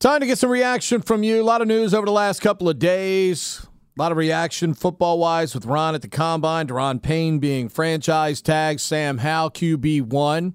[0.00, 1.42] Time to get some reaction from you.
[1.42, 3.66] A lot of news over the last couple of days.
[3.66, 8.40] A lot of reaction football wise with Ron at the combine, Daron Payne being franchise
[8.40, 10.52] tagged, Sam Howell, QB1.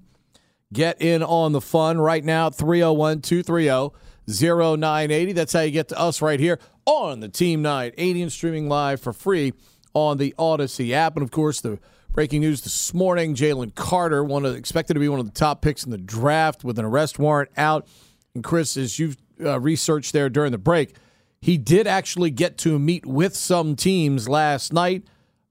[0.72, 3.94] Get in on the fun right now 301 230
[4.26, 5.32] 0980.
[5.34, 9.02] That's how you get to us right here on the Team 980 and streaming live
[9.02, 9.52] for free
[9.92, 11.16] on the Odyssey app.
[11.16, 11.78] And of course, the
[12.12, 15.60] breaking news this morning Jalen Carter, one of, expected to be one of the top
[15.60, 17.86] picks in the draft with an arrest warrant out.
[18.34, 20.94] And Chris, as you've uh, research there during the break.
[21.40, 25.04] He did actually get to meet with some teams last night,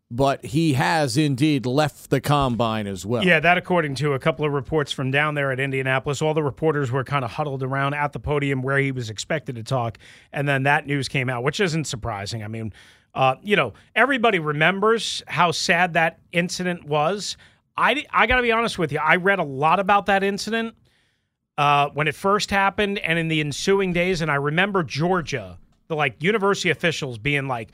[0.09, 3.23] but he has indeed left the combine as well.
[3.23, 6.21] Yeah, that according to a couple of reports from down there at Indianapolis.
[6.21, 9.55] All the reporters were kind of huddled around at the podium where he was expected
[9.55, 9.99] to talk,
[10.31, 12.43] and then that news came out, which isn't surprising.
[12.43, 12.73] I mean,
[13.13, 17.37] uh, you know, everybody remembers how sad that incident was.
[17.77, 18.99] I, I got to be honest with you.
[18.99, 20.75] I read a lot about that incident
[21.57, 24.21] uh, when it first happened and in the ensuing days.
[24.21, 25.57] And I remember Georgia,
[25.87, 27.71] the like university officials being like,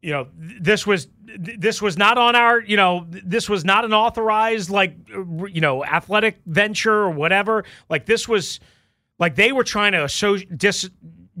[0.00, 3.92] you know, this was this was not on our, you know, this was not an
[3.92, 7.64] authorized like, you know, athletic venture or whatever.
[7.88, 8.58] Like this was,
[9.20, 10.90] like they were trying to so dis,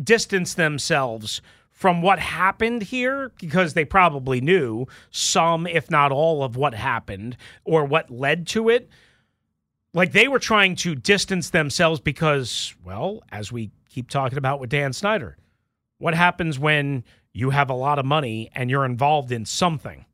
[0.00, 6.54] distance themselves from what happened here because they probably knew some, if not all, of
[6.54, 8.88] what happened or what led to it
[9.94, 14.70] like they were trying to distance themselves because, well, as we keep talking about with
[14.70, 15.36] Dan Snyder,
[15.98, 20.06] what happens when you have a lot of money and you're involved in something?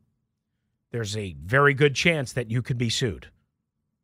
[0.90, 3.28] There's a very good chance that you could be sued,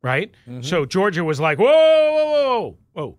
[0.01, 0.31] right?
[0.47, 0.61] Mm-hmm.
[0.61, 3.17] So Georgia was like, whoa, whoa, whoa, whoa.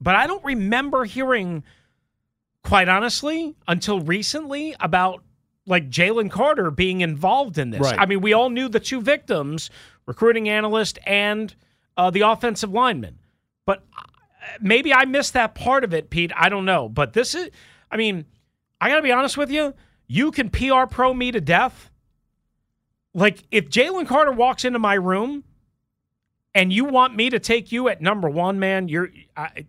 [0.00, 1.64] But I don't remember hearing,
[2.62, 5.24] quite honestly, until recently about
[5.66, 7.80] like Jalen Carter being involved in this.
[7.80, 7.98] Right.
[7.98, 9.70] I mean, we all knew the two victims,
[10.06, 11.56] recruiting analyst and–
[11.98, 13.18] uh, the offensive lineman.
[13.66, 14.02] But uh,
[14.60, 16.32] maybe I missed that part of it, Pete.
[16.34, 16.88] I don't know.
[16.88, 17.50] But this is,
[17.90, 18.24] I mean,
[18.80, 19.74] I got to be honest with you.
[20.06, 21.90] You can PR pro me to death.
[23.12, 25.42] Like, if Jalen Carter walks into my room
[26.54, 29.10] and you want me to take you at number one, man, you're.
[29.36, 29.66] I, look,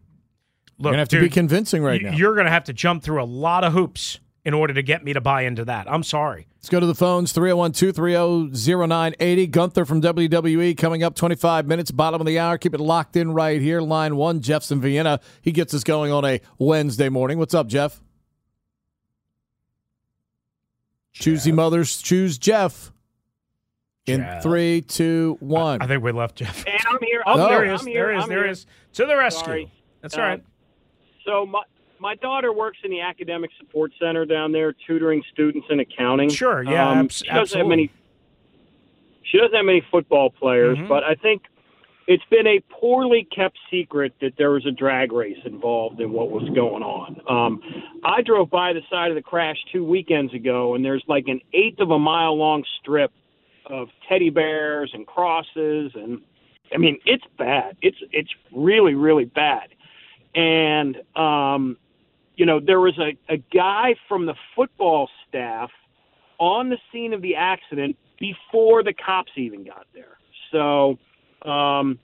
[0.77, 2.11] you're gonna have dude, to be convincing right now.
[2.11, 5.13] You're gonna have to jump through a lot of hoops in order to get me
[5.13, 5.87] to buy into that.
[5.87, 6.47] I'm sorry.
[6.55, 8.51] Let's go to the phones 301 230
[8.87, 9.45] 0980.
[9.45, 12.57] Gunther from WWE coming up 25 minutes, bottom of the hour.
[12.57, 13.79] Keep it locked in right here.
[13.79, 15.19] Line one, Jeff's in Vienna.
[15.43, 17.37] He gets us going on a Wednesday morning.
[17.37, 18.01] What's up, Jeff?
[21.13, 21.23] Jeff.
[21.25, 22.91] Choosy mothers choose Jeff.
[24.07, 24.41] In Jeff.
[24.41, 25.79] three, two, one.
[25.79, 26.65] I, I, think we left Jeff.
[26.65, 27.21] And I'm here.
[27.27, 27.83] Oh, I'm there he is.
[27.83, 28.25] There is.
[28.25, 28.65] There is.
[28.93, 29.45] To the rescue.
[29.45, 29.71] Sorry.
[30.01, 30.43] That's uh, all right.
[31.23, 31.61] So my
[31.99, 36.29] my daughter works in the academic support center down there, tutoring students in accounting.
[36.29, 37.91] Sure, yeah, um, she doesn't have many.
[39.23, 40.87] She doesn't have many football players, mm-hmm.
[40.87, 41.43] but I think
[42.09, 46.31] it's been a poorly kept secret that there was a drag race involved in what
[46.31, 47.21] was going on.
[47.29, 47.61] Um,
[48.03, 51.39] I drove by the side of the crash two weekends ago, and there's like an
[51.53, 53.11] eighth of a mile long strip
[53.67, 56.21] of teddy bears and crosses, and
[56.73, 57.77] I mean it's bad.
[57.83, 59.69] It's it's really really bad,
[60.33, 61.77] and um,
[62.39, 65.69] you know, there was a, a guy from the football staff
[66.39, 70.17] on the scene of the accident before the cops even got there.
[70.49, 70.97] So,
[71.47, 71.99] um,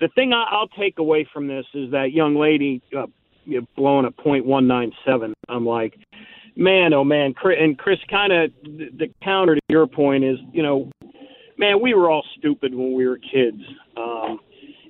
[0.00, 3.06] the thing I, will take away from this is that young lady uh,
[3.76, 5.34] blowing a point one nine seven.
[5.48, 5.94] I'm like,
[6.54, 10.62] man, oh man, and Chris, kind of the, the counter to your point is, you
[10.62, 10.88] know,
[11.58, 13.60] man, we were all stupid when we were kids.
[13.96, 14.38] Um,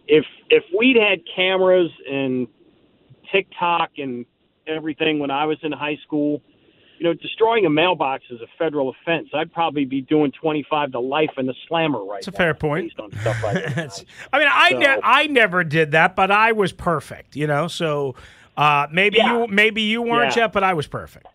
[0.07, 2.47] if if we'd had cameras and
[3.33, 4.27] TikTok and
[4.67, 6.43] everything when I was in high school.
[6.99, 9.29] You know, destroying a mailbox is a federal offense.
[9.35, 12.93] I'd probably be doing 25 to life in the slammer right It's a fair point.
[13.01, 14.05] On stuff like that.
[14.33, 17.67] I mean, I, so, ne- I never did that, but I was perfect, you know?
[17.67, 18.15] So
[18.57, 19.41] uh, maybe yeah.
[19.41, 20.45] you maybe you weren't yeah.
[20.45, 21.27] yet, but I was perfect.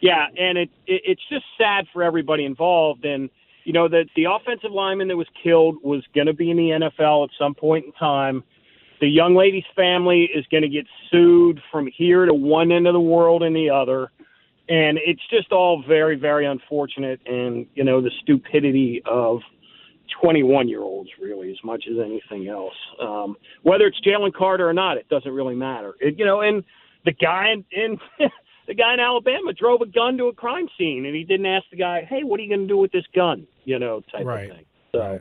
[0.00, 3.04] Yeah, and it, it it's just sad for everybody involved.
[3.04, 3.30] And,
[3.62, 6.70] you know, that the offensive lineman that was killed was going to be in the
[6.70, 8.42] NFL at some point in time
[9.02, 12.92] the young lady's family is going to get sued from here to one end of
[12.92, 14.12] the world and the other.
[14.68, 17.20] And it's just all very, very unfortunate.
[17.26, 19.40] And, you know, the stupidity of
[20.22, 22.76] 21 year olds, really, as much as anything else.
[23.00, 23.34] Um,
[23.64, 25.94] whether it's Jalen Carter or not, it doesn't really matter.
[25.98, 26.62] It, you know, and
[27.04, 27.98] the guy in, in
[28.68, 31.64] the guy in Alabama drove a gun to a crime scene and he didn't ask
[31.72, 33.48] the guy, hey, what are you going to do with this gun?
[33.64, 34.48] You know, type right.
[34.48, 34.64] of thing.
[34.92, 35.18] So.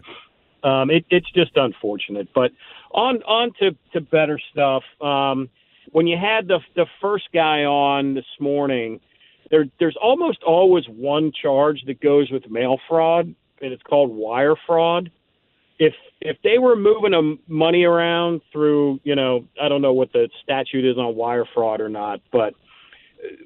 [0.64, 2.52] Um, it, it's just unfortunate, but
[2.92, 4.84] on on to, to better stuff.
[5.02, 5.50] Um,
[5.92, 9.00] when you had the the first guy on this morning,
[9.50, 14.56] there there's almost always one charge that goes with mail fraud, and it's called wire
[14.68, 15.10] fraud.
[15.82, 20.14] if if they were moving a money around through, you know, I don't know what
[20.14, 22.54] the statute is on wire fraud or not, but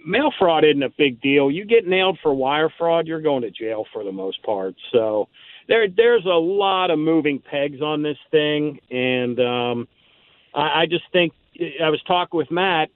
[0.06, 1.50] mail fraud isn't a big deal.
[1.50, 4.76] You get nailed for wire fraud, you're going to jail for the most part.
[4.92, 5.30] So
[5.68, 9.88] there there's a lot of moving pegs on this thing, and um,
[10.54, 11.34] I, I just think
[11.82, 12.90] I was talking with Matt.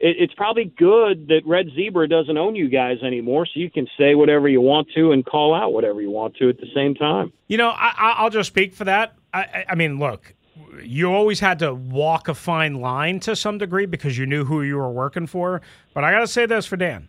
[0.00, 3.86] It, it's probably good that Red Zebra doesn't own you guys anymore, so you can
[3.98, 6.94] say whatever you want to and call out whatever you want to at the same
[6.94, 7.32] time.
[7.48, 9.16] You know, I, I'll just speak for that.
[9.32, 10.34] I, I mean, look,
[10.82, 14.62] you always had to walk a fine line to some degree because you knew who
[14.62, 15.60] you were working for.
[15.92, 17.08] But I got to say this for Dan.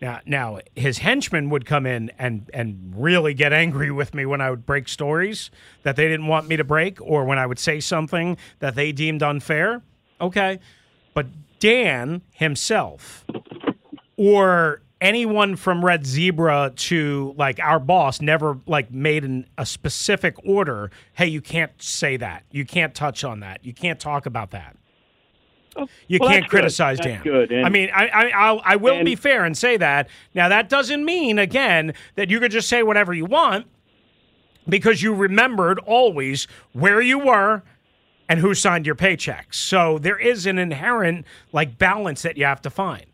[0.00, 4.40] Now, now his henchmen would come in and and really get angry with me when
[4.40, 5.50] I would break stories
[5.82, 8.92] that they didn't want me to break, or when I would say something that they
[8.92, 9.82] deemed unfair.
[10.20, 10.60] Okay,
[11.14, 11.26] but
[11.58, 13.24] Dan himself,
[14.16, 20.36] or anyone from Red Zebra to like our boss never like made an, a specific
[20.44, 20.90] order.
[21.14, 22.44] Hey, you can't say that.
[22.50, 23.64] You can't touch on that.
[23.64, 24.76] You can't talk about that.
[26.06, 27.04] You well, can't criticize good.
[27.04, 27.22] Dan.
[27.22, 27.52] Good.
[27.52, 30.08] And, I mean, I I, I'll, I will and, be fair and say that.
[30.34, 33.66] Now that doesn't mean again that you could just say whatever you want
[34.68, 37.62] because you remembered always where you were
[38.28, 39.54] and who signed your paychecks.
[39.54, 43.06] So there is an inherent like balance that you have to find.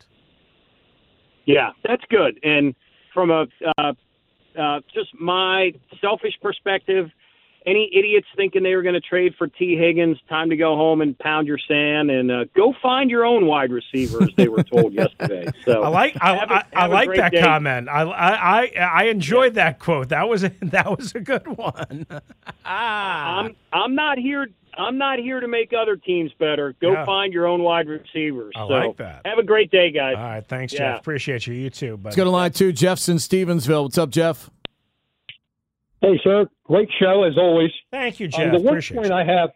[1.45, 2.39] Yeah, that's good.
[2.43, 2.75] And
[3.13, 3.45] from a
[3.77, 3.93] uh,
[4.59, 5.71] uh, just my
[6.01, 7.09] selfish perspective,
[7.65, 9.75] any idiots thinking they were going to trade for T.
[9.77, 13.47] Higgins, time to go home and pound your sand and uh, go find your own
[13.47, 14.31] wide receivers.
[14.37, 15.47] They were told yesterday.
[15.63, 17.41] So I like I, a, I, I like that day.
[17.41, 17.89] comment.
[17.89, 19.65] I I I enjoyed yeah.
[19.65, 20.09] that quote.
[20.09, 22.05] That was a, that was a good one.
[22.65, 24.47] I'm I'm not here.
[24.77, 26.75] I'm not here to make other teams better.
[26.81, 27.05] Go yeah.
[27.05, 28.53] find your own wide receivers.
[28.57, 29.21] I so like that.
[29.25, 30.15] Have a great day, guys.
[30.17, 30.79] All right, thanks, yeah.
[30.93, 30.99] Jeff.
[30.99, 31.53] Appreciate you.
[31.53, 31.95] You too.
[31.97, 32.73] But let's go to line two.
[32.73, 33.83] Jeff's in Stevensville.
[33.83, 34.49] What's up, Jeff?
[36.05, 36.47] Hey, sir.
[36.65, 37.71] Great show as always.
[37.89, 38.41] Thank you, Jeff.
[38.41, 39.15] Um, the one Appreciate point you.
[39.15, 39.49] I have,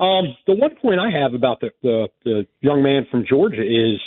[0.00, 4.00] um, the one point I have about the, the the young man from Georgia is,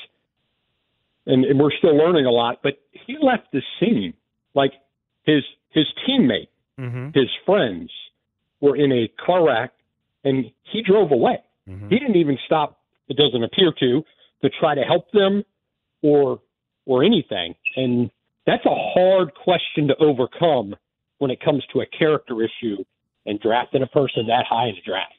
[1.26, 4.14] and, and we're still learning a lot, but he left the scene
[4.56, 4.72] like
[5.24, 6.48] his his teammate,
[6.80, 7.10] mm-hmm.
[7.14, 7.92] his friends
[8.62, 9.74] were in a car wreck,
[10.24, 11.40] and he drove away.
[11.68, 11.90] Mm-hmm.
[11.90, 12.80] He didn't even stop.
[13.10, 14.06] It doesn't appear to
[14.44, 15.44] to try to help them
[16.02, 16.40] or
[16.86, 18.10] or anything, and
[18.46, 20.76] that's a hard question to overcome
[21.20, 22.78] when it comes to a character issue
[23.26, 25.14] and drafting a person that high in the draft.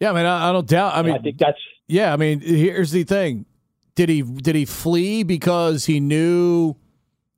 [0.00, 0.94] Yeah, I mean, I, I don't doubt.
[0.94, 1.58] I mean, I think that's
[1.88, 2.12] yeah.
[2.12, 3.46] I mean, here's the thing:
[3.94, 6.76] did he did he flee because he knew,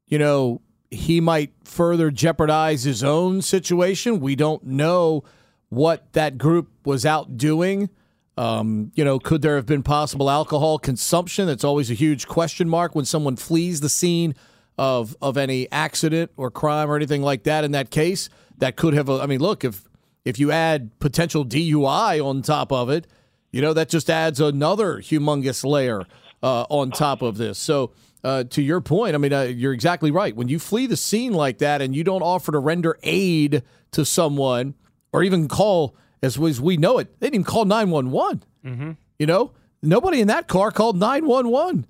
[0.08, 0.60] you know,
[0.90, 4.20] he might further jeopardize his own situation?
[4.20, 5.24] We don't know
[5.68, 7.90] what that group was out doing.
[8.36, 11.46] Um, you know, could there have been possible alcohol consumption?
[11.46, 14.34] That's always a huge question mark when someone flees the scene
[14.78, 18.28] of of any accident or crime or anything like that in that case
[18.58, 19.84] that could have I mean look if
[20.24, 23.06] if you add potential DUI on top of it
[23.50, 26.06] you know that just adds another humongous layer
[26.42, 27.58] uh, on top of this.
[27.58, 27.92] So
[28.22, 30.34] uh, to your point I mean uh, you're exactly right.
[30.34, 34.04] When you flee the scene like that and you don't offer to render aid to
[34.04, 34.74] someone
[35.12, 38.90] or even call as, as we know it they didn't even call 911 mm-hmm.
[39.18, 39.52] you know
[39.82, 41.86] nobody in that car called 911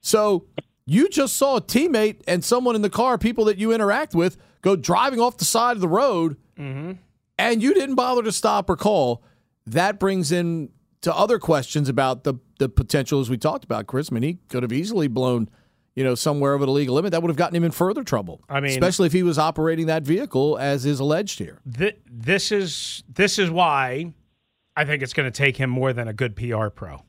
[0.00, 0.44] so
[0.88, 4.38] you just saw a teammate and someone in the car, people that you interact with,
[4.62, 6.92] go driving off the side of the road, mm-hmm.
[7.38, 9.22] and you didn't bother to stop or call.
[9.66, 10.70] That brings in
[11.02, 14.08] to other questions about the the potential, as we talked about, Chris.
[14.10, 15.50] I mean, he could have easily blown,
[15.94, 17.12] you know, somewhere over the legal limit.
[17.12, 18.42] That would have gotten him in further trouble.
[18.48, 21.60] I mean, especially if he was operating that vehicle as is alleged here.
[21.70, 24.14] Th- this is this is why
[24.74, 27.02] I think it's going to take him more than a good PR pro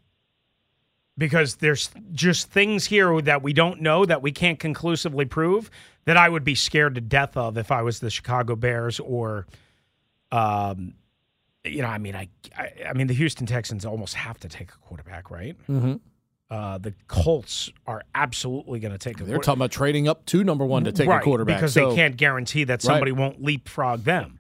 [1.20, 5.70] because there's just things here that we don't know that we can't conclusively prove
[6.06, 9.46] that I would be scared to death of if I was the Chicago Bears or,
[10.32, 10.96] um,
[11.66, 14.72] you know, I mean, I, I, I mean, the Houston Texans almost have to take
[14.72, 15.56] a quarterback, right?
[15.68, 15.96] Mm-hmm.
[16.50, 19.24] Uh, the Colts are absolutely going to take a.
[19.24, 21.90] They're talking about trading up to number one to take right, a quarterback because so,
[21.90, 23.20] they can't guarantee that somebody right.
[23.20, 24.40] won't leapfrog them.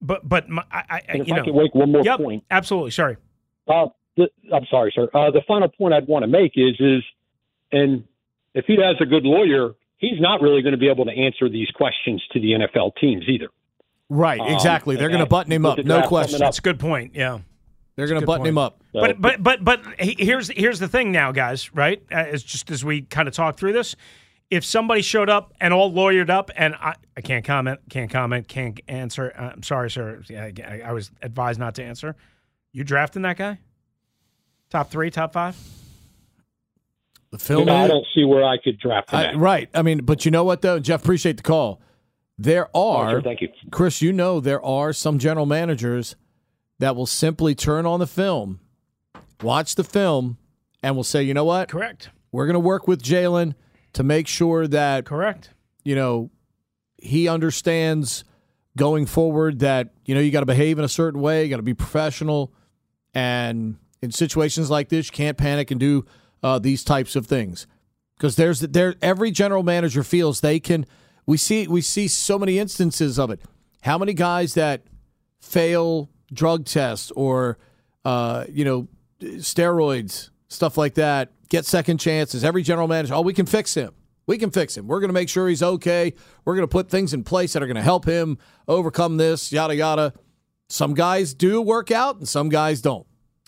[0.00, 2.44] But but my, I, I if you I know, can make one more yep, point.
[2.50, 3.18] Absolutely, sorry.
[3.68, 5.08] Uh, the, I'm sorry, sir.
[5.14, 7.02] Uh, the final point I'd want to make is is,
[7.70, 8.04] and
[8.54, 11.48] if he has a good lawyer, he's not really going to be able to answer
[11.48, 13.48] these questions to the NFL teams either.
[14.08, 14.96] Right, exactly.
[14.96, 16.38] Um, They're going to button him up, no question.
[16.38, 17.14] That's a good point.
[17.14, 17.38] Yeah,
[17.96, 18.48] they're going to button point.
[18.48, 18.82] him up.
[18.92, 21.72] So, but but but but here's here's the thing now, guys.
[21.74, 23.96] Right, as just as we kind of talk through this,
[24.50, 28.48] if somebody showed up and all lawyered up, and I, I can't comment, can't comment,
[28.48, 29.32] can't answer.
[29.34, 30.22] Uh, I'm sorry, sir.
[30.30, 32.16] I, I was advised not to answer.
[32.70, 33.60] You drafting that guy?
[34.72, 35.54] Top three, top five.
[37.30, 37.60] The film.
[37.60, 39.68] You know, I don't see where I could draft I, right.
[39.74, 41.02] I mean, but you know what though, Jeff?
[41.02, 41.82] Appreciate the call.
[42.38, 43.50] There oh, are, Oh, sure, thank you.
[43.70, 46.16] Chris, you know, there are some general managers
[46.78, 48.60] that will simply turn on the film,
[49.42, 50.38] watch the film,
[50.82, 51.68] and will say, you know what?
[51.68, 52.08] Correct.
[52.32, 53.54] We're going to work with Jalen
[53.92, 55.50] to make sure that, Correct.
[55.84, 56.30] you know,
[56.96, 58.24] he understands
[58.74, 61.58] going forward that, you know, you got to behave in a certain way, you got
[61.58, 62.54] to be professional.
[63.12, 66.04] And in situations like this, you can't panic and do
[66.42, 67.66] uh, these types of things.
[68.16, 70.86] Because there's there every general manager feels they can
[71.26, 73.40] we see we see so many instances of it.
[73.82, 74.82] How many guys that
[75.40, 77.58] fail drug tests or
[78.04, 78.88] uh, you know
[79.20, 82.44] steroids stuff like that get second chances?
[82.44, 83.92] Every general manager, oh, we can fix him.
[84.26, 84.86] We can fix him.
[84.86, 86.14] We're going to make sure he's okay.
[86.44, 89.52] We're going to put things in place that are going to help him overcome this.
[89.52, 90.12] Yada yada.
[90.68, 93.06] Some guys do work out, and some guys don't.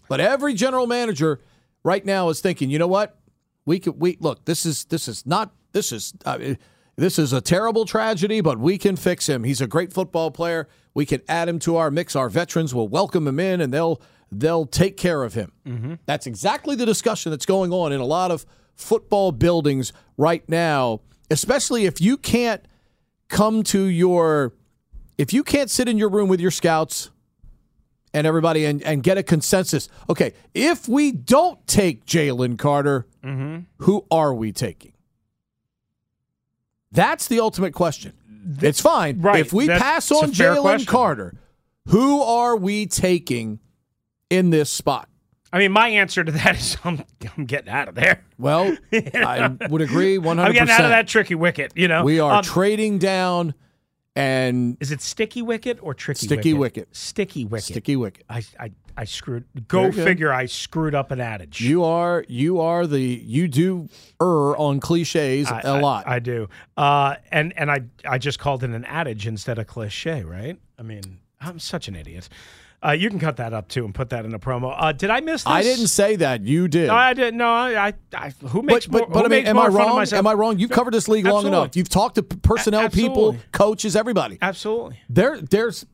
[0.08, 1.40] But every general manager
[1.82, 3.18] right now is thinking, you know what?
[3.64, 4.44] We could we look.
[4.44, 6.54] This is this is not this is uh,
[6.96, 9.44] this is a terrible tragedy, but we can fix him.
[9.44, 10.68] He's a great football player.
[10.92, 12.14] We can add him to our mix.
[12.14, 15.52] Our veterans will welcome him in, and they'll they'll take care of him.
[16.06, 18.44] That's exactly the discussion that's going on in a lot of
[18.74, 21.00] football buildings right now.
[21.30, 22.64] Especially if you can't
[23.28, 24.52] come to your
[25.16, 27.10] if you can't sit in your room with your scouts
[28.14, 29.88] and everybody and, and get a consensus.
[30.08, 33.06] Okay, if we don't take Jalen Carter,
[33.78, 34.92] who are we taking?
[36.92, 38.12] That's the ultimate question.
[38.60, 39.20] It's fine.
[39.20, 39.40] right.
[39.40, 40.86] If we That's- pass on Jalen.
[40.86, 41.34] Carter,
[41.88, 43.58] who are we taking
[44.30, 45.08] in this spot?
[45.52, 47.02] I mean, my answer to that is I'm,
[47.36, 48.22] I'm getting out of there.
[48.38, 50.38] Well, I would agree 100%.
[50.38, 51.72] I'm getting out of that tricky wicket.
[51.74, 53.54] You know, We are Um, trading down
[54.16, 56.38] and is it sticky wicket or tricky wicket?
[56.40, 56.82] Sticky wicket?
[56.88, 56.96] wicket.
[56.96, 57.64] Sticky wicket.
[57.64, 58.24] sticky wicket.
[58.28, 59.44] I, I, I screwed.
[59.66, 60.32] Go figure.
[60.32, 61.60] I screwed up an adage.
[61.60, 63.88] You are you are the you do
[64.22, 66.06] err on cliches I- a I- lot.
[66.06, 66.48] I, do.
[66.76, 70.58] Uh, and and I I just called it an adage instead of cliche, right?
[70.78, 72.28] I mean, I'm such an idiot.
[72.84, 74.74] Uh, you can cut that up too and put that in a promo.
[74.76, 75.50] Uh, did I miss this?
[75.50, 76.42] I didn't say that.
[76.42, 76.88] You did.
[76.88, 77.38] No, I didn't.
[77.38, 77.86] No, I.
[77.88, 79.06] I, I who makes but more?
[79.08, 80.06] but, but I mean, am I wrong?
[80.12, 80.58] Am I wrong?
[80.58, 81.76] You've covered this league long enough.
[81.76, 84.38] You've talked to personnel people, coaches, everybody.
[84.42, 85.00] Absolutely.
[85.08, 85.86] There, there's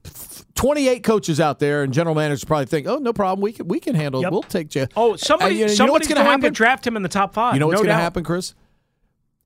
[0.57, 3.41] 28 coaches out there, and general managers probably think, "Oh, no problem.
[3.41, 4.21] We can we can handle.
[4.21, 4.25] it.
[4.25, 4.33] Yep.
[4.33, 6.53] We'll take Jay." Oh, somebody, And you know- you know somebody's going to happen?
[6.53, 7.55] draft him in the top five.
[7.55, 8.55] You know what's no going to happen, Chris?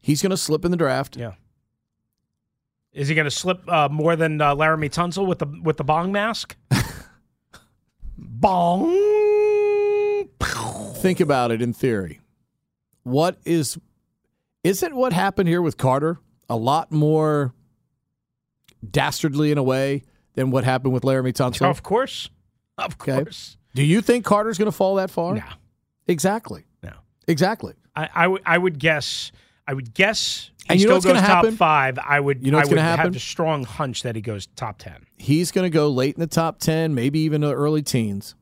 [0.01, 1.17] He's going to slip in the draft.
[1.17, 1.33] Yeah.
[2.93, 5.85] Is he going to slip uh, more than uh, Laremy Tunsil with the with the
[5.85, 6.57] bong mask?
[8.17, 8.93] bong.
[10.97, 12.21] Think about it in theory.
[13.03, 13.79] What is
[14.63, 16.19] isn't what happened here with Carter
[16.49, 17.53] a lot more
[18.91, 20.03] dastardly in a way
[20.35, 21.69] than what happened with Laremy Tunsil?
[21.69, 22.31] Of course.
[22.79, 23.23] Of Okay.
[23.23, 23.57] course.
[23.75, 25.35] Do you think Carter's going to fall that far?
[25.35, 25.43] No.
[26.07, 26.65] Exactly.
[26.83, 26.93] No.
[27.29, 27.75] Exactly.
[27.97, 29.31] I, I would guess
[29.69, 31.57] I would guess he And you know still what's goes top happen?
[31.57, 31.99] five.
[31.99, 33.05] I would You know what's I would gonna happen?
[33.07, 35.04] have a strong hunch that he goes top ten.
[35.17, 38.35] He's going to go late in the top 10, maybe even the early teens.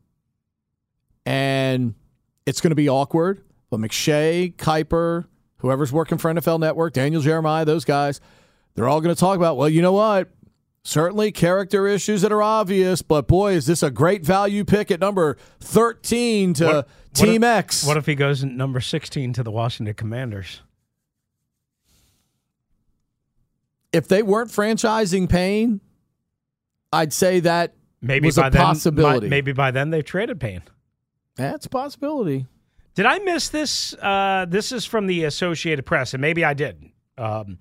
[1.26, 1.94] And
[2.46, 3.42] it's going to be awkward.
[3.70, 5.26] But McShay, Kiper,
[5.58, 8.20] whoever's working for NFL Network, Daniel Jeremiah, those guys,
[8.74, 10.30] they're all going to talk about, well, you know what?
[10.84, 14.98] Certainly character issues that are obvious, but boy, is this a great value pick at
[14.98, 17.86] number 13 to What- what Team if- X.
[17.86, 20.62] What if he goes in number sixteen to the Washington Commanders?
[23.92, 25.80] if they weren't franchising Payne,
[26.92, 29.28] I'd say that Maybe was by a then, possibility.
[29.28, 30.62] maybe by then they've traded Payne.
[31.36, 32.46] that's a possibility.
[32.94, 33.94] Did I miss this?
[33.94, 36.90] Uh, this is from the Associated Press, and maybe I did.
[37.16, 37.58] Um,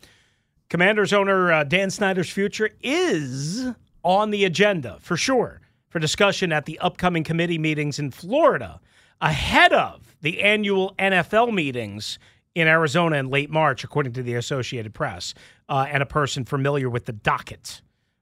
[0.70, 3.68] Commanders owner uh, Dan Snyder's future is
[4.04, 8.80] on the agenda for sure for discussion at the upcoming committee meetings in Florida
[9.20, 12.18] ahead of the annual NFL meetings
[12.56, 15.34] in Arizona in late March, according to the Associated Press
[15.70, 17.82] uh, and a person familiar with the docket.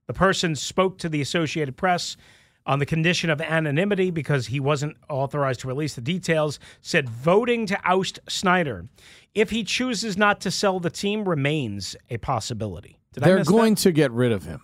[0.10, 2.18] The person spoke to the Associated Press
[2.66, 7.68] on the condition of anonymity because he wasn't authorized to release the details, said voting
[7.68, 8.88] to oust Snyder,
[9.36, 12.98] if he chooses not to sell the team, remains a possibility.
[13.14, 13.82] Did They're going that?
[13.82, 14.62] to get rid of him.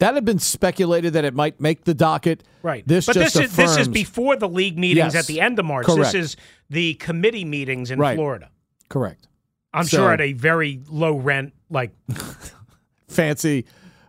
[0.00, 2.42] That had been speculated that it might make the docket.
[2.64, 2.82] Right.
[2.88, 5.22] This but just this is this is before the league meetings Yes.
[5.22, 5.86] at the end of March.
[5.86, 6.12] Correct.
[6.12, 6.36] This is
[6.70, 8.16] the committee meetings in Right.
[8.16, 8.50] Florida.
[8.88, 9.28] Correct.
[9.72, 11.92] I'm So- sure at a very low rent, like
[13.08, 13.64] Fancy.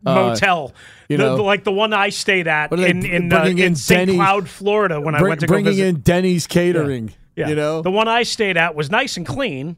[0.05, 0.73] Uh, motel,
[1.07, 3.59] you The- know- the- like the one I stayed at they in in, uh, in
[3.59, 4.09] in St.
[4.11, 7.13] Cloud, Florida, when I bring- went to bringing in Denny's catering.
[7.35, 7.49] Yeah.
[7.49, 9.77] You know, the one I stayed at was nice and clean,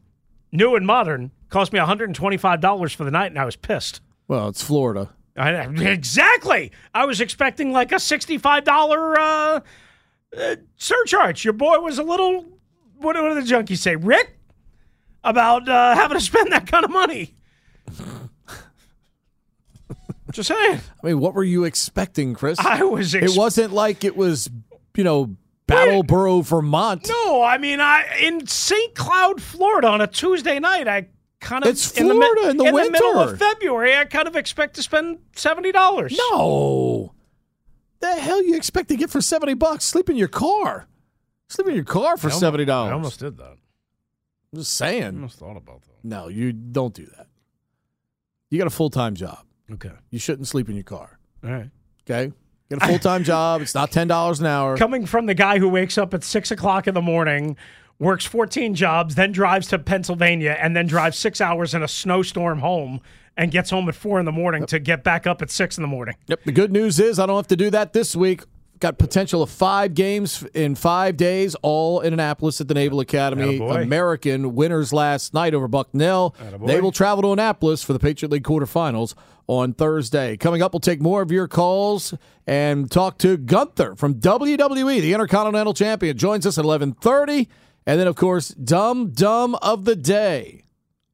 [0.50, 1.30] new and modern.
[1.48, 4.00] Cost me 125 dollars for the night, and I was pissed.
[4.28, 5.10] well, it's Florida.
[5.36, 6.72] I, exactly.
[6.94, 8.68] I was expecting like a $65
[9.18, 9.60] uh,
[10.36, 11.44] uh, surcharge.
[11.44, 12.44] Your boy was a little.
[12.98, 14.38] What, what did the junkies say, Rick?
[15.24, 17.34] About uh, having to spend that kind of money.
[20.32, 20.80] Just saying.
[21.02, 22.58] I mean, what were you expecting, Chris?
[22.58, 23.14] I was.
[23.14, 24.50] it wasn't like it was,
[24.96, 25.36] you know,
[25.66, 27.08] Brattleboro, Vermont.
[27.08, 28.94] No, I mean, I in St.
[28.94, 31.06] Cloud, Florida, on a Tuesday night, I
[31.40, 33.32] kind of It's Florida in the in the middle winter.
[33.34, 33.96] of February.
[33.96, 36.18] I kind of expect to spend seventy dollars.
[36.30, 37.14] No.
[38.00, 39.84] The hell you expect to get for 70 bucks?
[39.84, 40.88] Sleep in your car.
[41.48, 42.68] Sleep in your car for $70.
[42.68, 43.52] I almost did that.
[44.52, 45.04] I'm just I saying.
[45.14, 45.92] almost thought about that.
[46.02, 47.28] No, you don't do that.
[48.50, 49.38] You got a full time job.
[49.74, 49.92] Okay.
[50.10, 51.18] You shouldn't sleep in your car.
[51.44, 51.70] All right.
[52.08, 52.32] Okay?
[52.70, 53.62] Get a full time job.
[53.62, 54.76] It's not $10 an hour.
[54.76, 57.56] Coming from the guy who wakes up at six o'clock in the morning,
[57.98, 62.58] works 14 jobs, then drives to Pennsylvania, and then drives six hours in a snowstorm
[62.60, 63.00] home
[63.36, 65.82] and gets home at four in the morning to get back up at six in
[65.82, 66.14] the morning.
[66.26, 66.44] Yep.
[66.44, 68.42] The good news is I don't have to do that this week.
[68.78, 73.60] Got potential of five games in five days, all in Annapolis at the Naval Academy.
[73.60, 73.84] Attaboy.
[73.84, 76.34] American winners last night over Bucknell.
[76.40, 76.66] Attaboy.
[76.66, 79.14] They will travel to Annapolis for the Patriot League quarterfinals
[79.58, 80.36] on Thursday.
[80.36, 82.14] Coming up, we'll take more of your calls
[82.46, 86.16] and talk to Gunther from WWE, the Intercontinental Champion.
[86.16, 87.48] Joins us at 1130.
[87.86, 90.64] And then, of course, Dumb Dumb of the Day.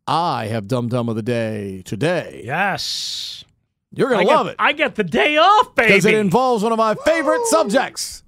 [0.06, 2.42] I have Dumb Dumb of the Day today.
[2.44, 3.44] Yes.
[3.92, 4.56] You're going to get, love it.
[4.58, 5.88] I get the day off, baby.
[5.88, 8.22] Because it involves one of my favorite subjects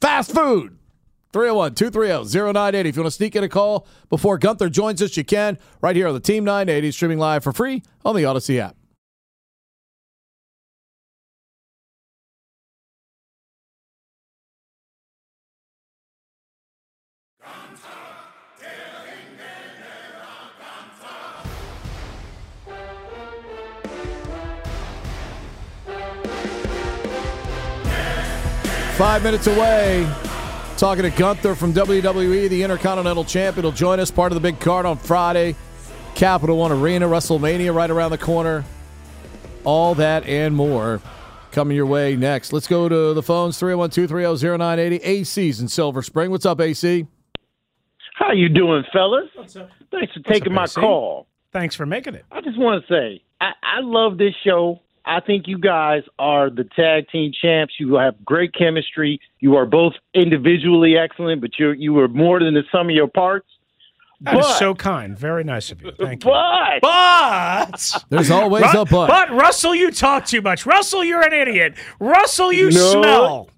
[0.00, 0.78] fast food.
[1.32, 2.88] 301 230 0980.
[2.88, 5.94] If you want to sneak in a call before Gunther joins us, you can right
[5.94, 8.76] here on the Team 980, streaming live for free on the Odyssey app.
[28.96, 30.10] Five minutes away.
[30.78, 34.58] Talking to Gunther from WWE, the Intercontinental Champion, will join us part of the big
[34.58, 35.54] card on Friday.
[36.14, 38.64] Capital One Arena, WrestleMania right around the corner.
[39.64, 41.02] All that and more
[41.52, 42.54] coming your way next.
[42.54, 44.96] Let's go to the phones 301 230 0980.
[44.96, 46.30] AC's in Silver Spring.
[46.30, 47.06] What's up, AC?
[48.14, 49.28] How you doing, fellas?
[49.90, 50.80] Thanks for taking my AC?
[50.80, 51.26] call.
[51.52, 52.24] Thanks for making it.
[52.32, 54.80] I just want to say I, I love this show.
[55.06, 57.74] I think you guys are the tag team champs.
[57.78, 59.20] You have great chemistry.
[59.40, 63.06] You are both individually excellent, but you you are more than the sum of your
[63.08, 63.46] parts.
[64.22, 65.16] That is But- so kind.
[65.16, 65.92] Very nice of you.
[65.92, 66.30] Thank you.
[66.30, 69.08] But But There's always Ru- a but.
[69.08, 70.64] But Russell, you talk too much.
[70.66, 71.74] Russell, you're an idiot.
[72.00, 72.92] Russell, you No.
[72.92, 73.50] smell.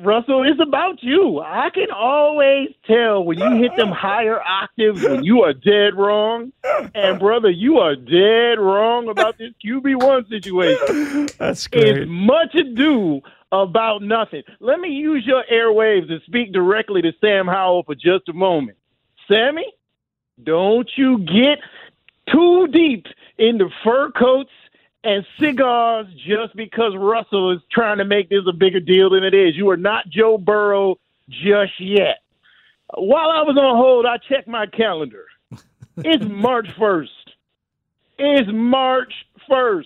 [0.00, 1.40] Russell, it's about you.
[1.40, 6.52] I can always tell when you hit them higher octaves when you are dead wrong.
[6.94, 11.28] And brother, you are dead wrong about this QB one situation.
[11.38, 11.98] That's great.
[11.98, 14.42] It's much ado about nothing.
[14.60, 18.78] Let me use your airwaves and speak directly to Sam Howell for just a moment.
[19.28, 19.66] Sammy,
[20.42, 21.58] don't you get
[22.32, 24.50] too deep into fur coats
[25.04, 29.34] and cigars just because Russell is trying to make this a bigger deal than it
[29.34, 29.56] is.
[29.56, 32.20] You are not Joe Burrow just yet.
[32.94, 35.24] While I was on hold, I checked my calendar.
[35.98, 37.08] It's March 1st.
[38.16, 39.12] It's March
[39.50, 39.84] 1st.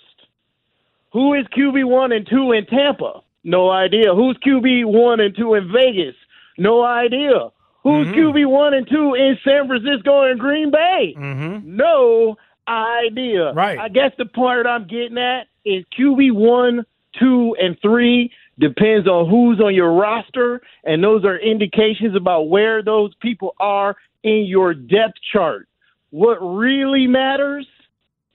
[1.13, 3.23] Who is QB one and two in Tampa?
[3.43, 4.15] No idea.
[4.15, 6.15] Who's QB one and two in Vegas?
[6.59, 7.51] No idea.
[7.83, 11.15] Who's QB one and two in San Francisco and Green Bay?
[11.17, 11.77] Mm-hmm.
[11.77, 12.37] No
[12.69, 13.53] idea.
[13.53, 13.79] Right.
[13.79, 16.85] I guess the part I'm getting at is QB one,
[17.19, 22.83] two, and three depends on who's on your roster, and those are indications about where
[22.83, 25.69] those people are in your depth chart.
[26.11, 27.67] What really matters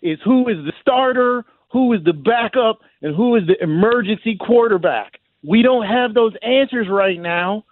[0.01, 5.19] is who is the starter, who is the backup, and who is the emergency quarterback.
[5.43, 7.65] We don't have those answers right now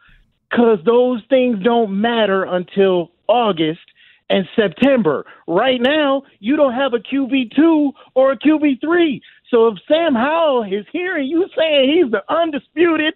[0.49, 3.81] because those things don't matter until August
[4.29, 5.25] and September.
[5.47, 9.21] Right now, you don't have a QB2 or a QB3.
[9.49, 13.13] So if Sam Howell is hearing you saying he's the undisputed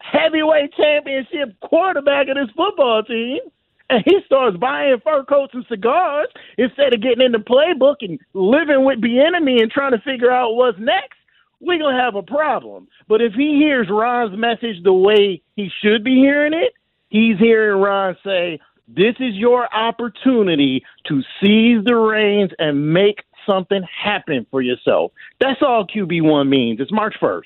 [0.00, 3.40] heavyweight championship quarterback of this football team,
[3.88, 8.18] and he starts buying fur coats and cigars instead of getting in the playbook and
[8.34, 11.18] living with the enemy and trying to figure out what's next,
[11.60, 12.88] we're going to have a problem.
[13.08, 16.74] But if he hears Ron's message the way he should be hearing it,
[17.08, 23.82] he's hearing Ron say, This is your opportunity to seize the reins and make something
[23.82, 25.12] happen for yourself.
[25.40, 26.80] That's all QB1 means.
[26.80, 27.42] It's March 1st.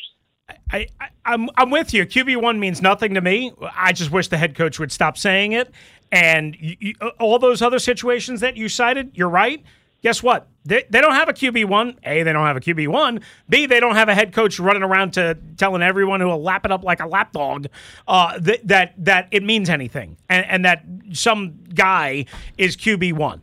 [0.73, 2.05] I, I, I'm I'm with you.
[2.05, 3.53] QB one means nothing to me.
[3.77, 5.73] I just wish the head coach would stop saying it.
[6.11, 9.63] And you, you, all those other situations that you cited, you're right.
[10.03, 10.49] Guess what?
[10.65, 11.99] They, they don't have a QB one.
[12.05, 13.21] A, they don't have a QB one.
[13.49, 16.65] B, they don't have a head coach running around to telling everyone who will lap
[16.65, 17.67] it up like a lapdog
[18.09, 23.43] uh, that that that it means anything, and, and that some guy is QB one.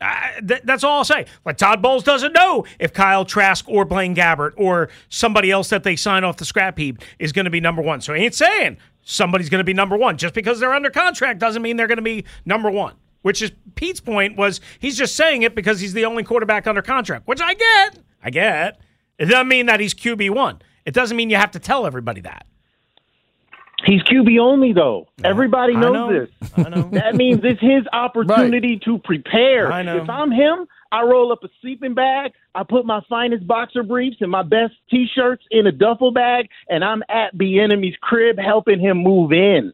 [0.00, 1.26] Uh, th- that's all I'll say.
[1.44, 5.82] Like Todd Bowles doesn't know if Kyle Trask or Blaine Gabbert or somebody else that
[5.82, 8.00] they sign off the scrap heap is going to be number one.
[8.00, 10.16] So he ain't saying somebody's going to be number one.
[10.16, 12.94] Just because they're under contract doesn't mean they're going to be number one.
[13.22, 16.82] Which is Pete's point was he's just saying it because he's the only quarterback under
[16.82, 17.98] contract, which I get.
[18.22, 18.80] I get.
[19.18, 20.60] It doesn't mean that he's QB one.
[20.86, 22.46] It doesn't mean you have to tell everybody that.
[23.84, 25.08] He's QB only though.
[25.24, 26.12] Everybody knows know.
[26.12, 26.50] this.
[26.56, 26.82] I know.
[26.92, 29.72] That means it's his opportunity to prepare.
[29.72, 30.02] I know.
[30.02, 34.16] If I'm him, I roll up a sleeping bag, I put my finest boxer briefs
[34.20, 38.80] and my best t-shirts in a duffel bag, and I'm at the enemy's crib helping
[38.80, 39.72] him move in.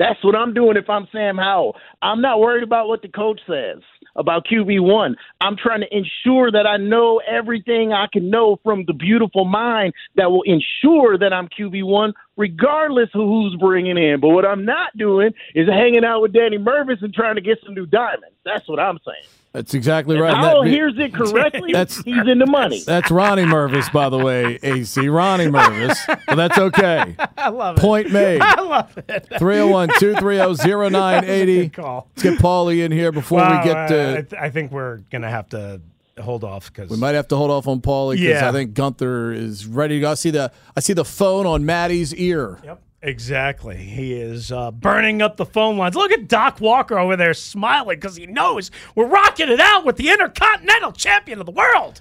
[0.00, 1.76] That's what I'm doing if I'm Sam Howell.
[2.00, 3.82] I'm not worried about what the coach says
[4.16, 5.14] about QB1.
[5.42, 9.92] I'm trying to ensure that I know everything I can know from the beautiful mind
[10.16, 14.20] that will ensure that I'm QB1 regardless of who's bringing in.
[14.20, 17.58] But what I'm not doing is hanging out with Danny Mervis and trying to get
[17.64, 18.36] some new diamonds.
[18.44, 19.24] That's what I'm saying.
[19.52, 20.32] That's exactly right.
[20.32, 21.72] And Howell that- hears it correctly.
[21.72, 22.82] That's- he's in the money.
[22.86, 25.08] That's Ronnie Mervis, by the way, AC.
[25.08, 25.98] Ronnie Mervis.
[26.26, 27.16] But that's okay.
[27.36, 27.80] I love it.
[27.80, 28.40] Point made.
[28.40, 29.26] I love it.
[29.38, 31.68] 301 230 0980.
[31.70, 32.08] Call.
[32.14, 34.38] Let's get Paulie in here before Wow, we get to.
[34.38, 35.80] I, I think we're gonna have to
[36.20, 38.48] hold off because We might have to hold off on Paulie because Yeah.
[38.48, 40.10] I think Gunther is ready to go.
[40.10, 42.58] I see the I see the phone on Maddie's ear.
[42.64, 43.76] Yep, exactly.
[43.76, 45.94] He is uh, burning up the phone lines.
[45.96, 49.96] Look at Doc Walker over there smiling because he knows we're rocking it out with
[49.96, 52.00] the Intercontinental Champion of the World.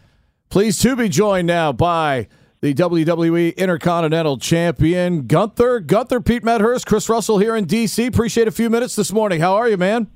[0.50, 2.28] Pleased to be joined now by
[2.62, 5.80] the WWE Intercontinental Champion Gunther.
[5.82, 8.06] Gunther, Pete Medhurst, Chris Russell here in DC.
[8.08, 9.40] Appreciate a few minutes this morning.
[9.40, 10.08] How are you, man?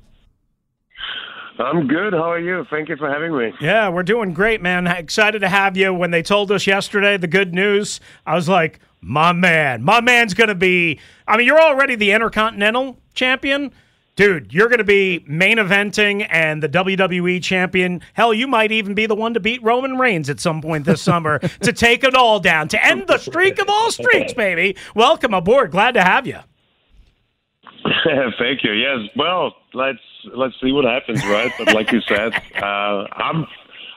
[1.60, 2.14] I'm good.
[2.14, 2.66] How are you?
[2.70, 3.54] Thank you for having me.
[3.62, 4.88] Yeah, we're doing great, man.
[4.88, 5.94] Excited to have you.
[5.94, 10.34] When they told us yesterday the good news, I was like, my man, my man's
[10.34, 11.00] going to be.
[11.28, 13.72] I mean, you're already the Intercontinental Champion.
[14.16, 18.02] Dude, you're going to be main eventing and the WWE champion.
[18.14, 21.02] Hell, you might even be the one to beat Roman Reigns at some point this
[21.02, 24.76] summer to take it all down, to end the streak of all streaks, baby.
[24.96, 25.72] Welcome aboard.
[25.72, 26.40] Glad to have you.
[28.40, 28.72] Thank you.
[28.74, 29.10] Yes.
[29.16, 30.00] Well, let's
[30.36, 31.52] let's see what happens, right?
[31.58, 33.46] But like you said, uh, I'm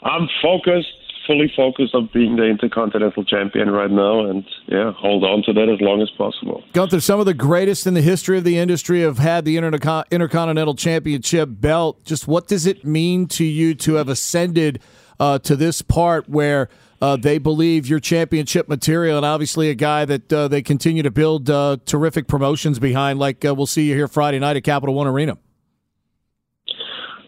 [0.02, 0.92] I'm focused,
[1.26, 5.68] fully focused on being the Intercontinental Champion right now, and yeah, hold on to that
[5.68, 6.62] as long as possible.
[6.72, 10.10] Gunther, some of the greatest in the history of the industry have had the Intercon-
[10.10, 12.04] Intercontinental Championship belt.
[12.04, 14.80] Just what does it mean to you to have ascended
[15.20, 16.68] uh, to this part where
[17.00, 21.10] uh, they believe you're championship material, and obviously a guy that uh, they continue to
[21.10, 24.94] build uh, terrific promotions behind, like uh, we'll see you here Friday night at Capital
[24.94, 25.36] One Arena?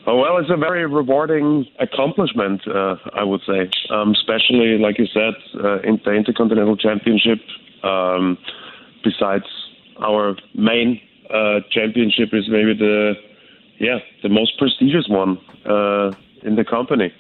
[0.07, 3.71] Oh, well, it's a very rewarding accomplishment, uh, I would say.
[3.91, 7.39] Um, especially, like you said, uh, in the Intercontinental Championship.
[7.83, 8.39] Um,
[9.05, 9.45] besides
[10.03, 11.01] our main
[11.71, 13.13] championship, is maybe the
[13.79, 15.39] yeah the most prestigious one
[16.43, 17.13] in the company.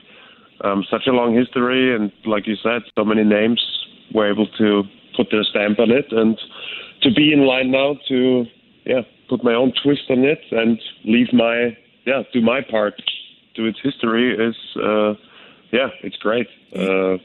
[0.64, 3.62] Um, such a long history, and like you said, so many names
[4.12, 4.82] were able to
[5.16, 6.38] put their stamp on it, and
[7.02, 8.44] to be in line now to
[8.84, 12.94] yeah put my own twist on it and leave my yeah do my part
[13.54, 15.14] to its history is uh,
[15.72, 16.48] yeah it's great.
[16.74, 17.18] Uh,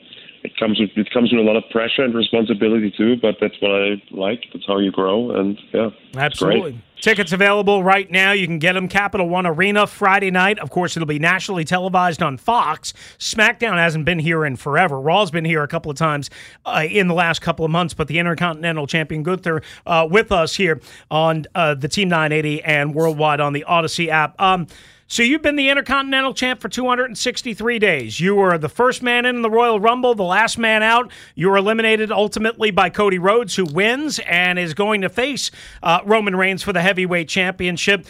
[0.43, 3.55] it comes with it comes with a lot of pressure and responsibility too, but that's
[3.61, 4.43] what I like.
[4.51, 6.81] That's how you grow, and yeah, Absolutely.
[6.99, 8.31] Tickets available right now.
[8.31, 10.57] You can get them Capital One Arena Friday night.
[10.59, 12.93] Of course, it'll be nationally televised on Fox.
[13.19, 15.01] SmackDown hasn't been here in forever.
[15.01, 16.29] Raw's been here a couple of times
[16.65, 20.55] uh, in the last couple of months, but the Intercontinental Champion Gunther uh, with us
[20.55, 20.79] here
[21.11, 24.39] on uh, the Team 980 and worldwide on the Odyssey app.
[24.39, 24.67] Um,
[25.13, 28.19] so you've been the Intercontinental Champ for 263 days.
[28.19, 31.11] You were the first man in the Royal Rumble, the last man out.
[31.35, 35.51] You were eliminated ultimately by Cody Rhodes, who wins and is going to face
[35.83, 38.07] uh, Roman Reigns for the heavyweight championship.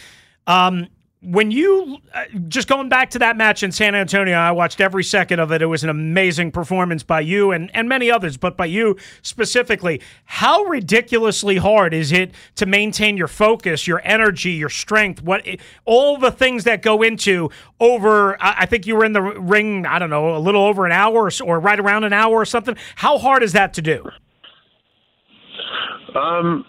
[0.47, 0.87] Um,
[1.23, 5.03] when you uh, just going back to that match in San Antonio, I watched every
[5.03, 5.61] second of it.
[5.61, 10.01] It was an amazing performance by you and, and many others, but by you specifically.
[10.25, 15.47] How ridiculously hard is it to maintain your focus, your energy, your strength, what
[15.85, 18.41] all the things that go into over?
[18.41, 19.85] I I think you were in the ring.
[19.85, 22.45] I don't know, a little over an hour or, or right around an hour or
[22.45, 22.75] something.
[22.95, 24.09] How hard is that to do?
[26.15, 26.65] Um,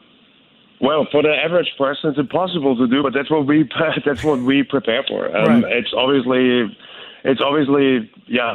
[0.80, 3.68] well, for the average person, it's impossible to do, but that's what we
[4.04, 5.34] that's what we prepare for.
[5.36, 5.72] Um, Right.
[5.72, 6.76] It's obviously,
[7.24, 8.54] it's obviously, yeah,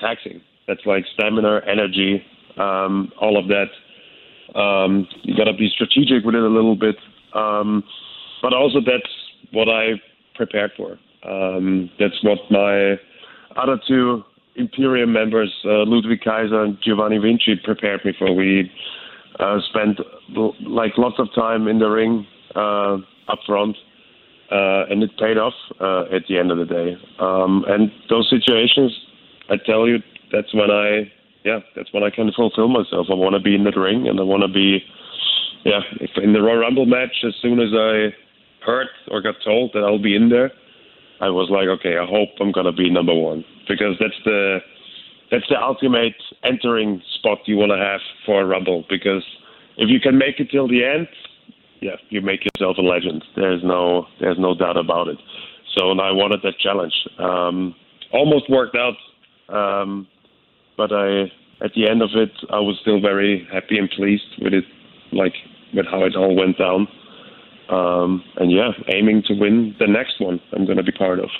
[0.00, 0.40] taxing.
[0.66, 2.22] That's like stamina, energy,
[2.56, 4.58] um, all of that.
[4.58, 6.96] Um, you got to be strategic with it a little bit,
[7.34, 7.84] um,
[8.42, 9.10] but also that's
[9.52, 10.00] what I
[10.34, 10.98] prepared for.
[11.28, 12.98] Um, that's what my
[13.56, 14.24] other two
[14.56, 18.32] Imperium members, uh, Ludwig Kaiser and Giovanni Vinci, prepared me for.
[18.34, 18.70] We
[19.40, 19.98] uh, spent
[20.66, 22.96] like lots of time in the ring uh,
[23.28, 23.76] up front,
[24.50, 26.96] uh, and it paid off uh, at the end of the day.
[27.18, 28.92] Um, and those situations,
[29.48, 29.98] I tell you,
[30.32, 31.10] that's when I,
[31.44, 33.06] yeah, that's when I can fulfill myself.
[33.10, 34.80] I want to be in the ring, and I want to be,
[35.64, 35.80] yeah,
[36.22, 38.14] in the Royal Rumble match, as soon as I
[38.64, 40.52] heard or got told that I'll be in there,
[41.20, 44.58] I was like, okay, I hope I'm gonna be number one because that's the
[45.30, 49.24] that's the ultimate entering spot you want to have for a Rumble because
[49.76, 51.08] if you can make it till the end,
[51.80, 53.24] yeah, you make yourself a legend.
[53.36, 55.18] There's no there's no doubt about it.
[55.76, 56.92] So and I wanted that challenge.
[57.18, 57.74] Um,
[58.12, 58.96] almost worked out,
[59.54, 60.06] um,
[60.76, 61.30] but I
[61.62, 64.64] at the end of it I was still very happy and pleased with it,
[65.12, 65.34] like
[65.72, 66.88] with how it all went down.
[67.70, 71.30] Um, and yeah, aiming to win the next one I'm going to be part of.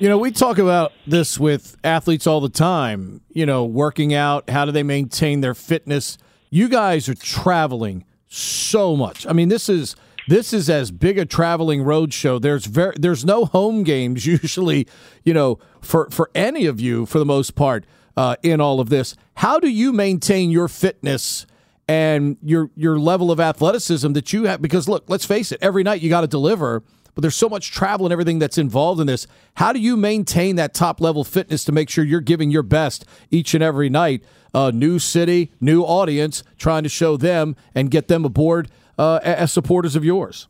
[0.00, 3.20] You know, we talk about this with athletes all the time.
[3.28, 6.16] You know, working out, how do they maintain their fitness?
[6.48, 9.26] You guys are traveling so much.
[9.26, 12.38] I mean, this is this is as big a traveling road show.
[12.38, 14.86] There's very there's no home games usually,
[15.22, 17.84] you know, for for any of you for the most part
[18.16, 19.14] uh, in all of this.
[19.34, 21.44] How do you maintain your fitness
[21.86, 24.62] and your your level of athleticism that you have?
[24.62, 26.82] Because look, let's face it, every night you got to deliver.
[27.14, 29.26] But there's so much travel and everything that's involved in this.
[29.54, 33.04] How do you maintain that top level fitness to make sure you're giving your best
[33.30, 34.22] each and every night?
[34.54, 39.52] uh, new city, new audience, trying to show them and get them aboard uh, as
[39.52, 40.48] supporters of yours?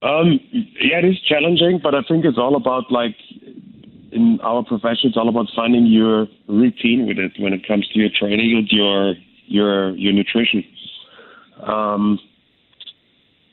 [0.00, 3.16] Um, yeah, it is challenging, but I think it's all about like
[4.12, 7.98] in our profession, it's all about finding your routine with it when it comes to
[7.98, 9.14] your training and your
[9.46, 10.64] your your nutrition.
[11.66, 12.20] Um,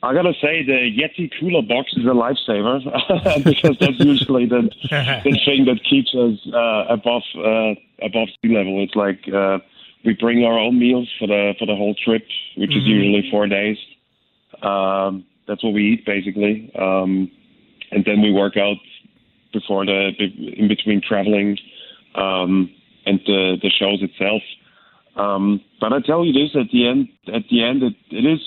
[0.02, 2.84] I gotta say the Yeti cooler box is a lifesaver
[3.44, 4.70] because that's usually the
[5.24, 8.82] the thing that keeps us uh, above uh, above sea level.
[8.82, 9.58] It's like uh,
[10.04, 12.78] we bring our own meals for the for the whole trip, which mm-hmm.
[12.78, 13.78] is usually four days.
[14.62, 17.30] Um, that's what we eat basically, um,
[17.90, 18.76] and then we work out
[19.52, 20.10] before the
[20.56, 21.58] in between traveling
[22.14, 22.70] um,
[23.06, 24.42] and the the shows itself.
[25.16, 28.40] Um, but I tell you this: at the end, at the end, it, it is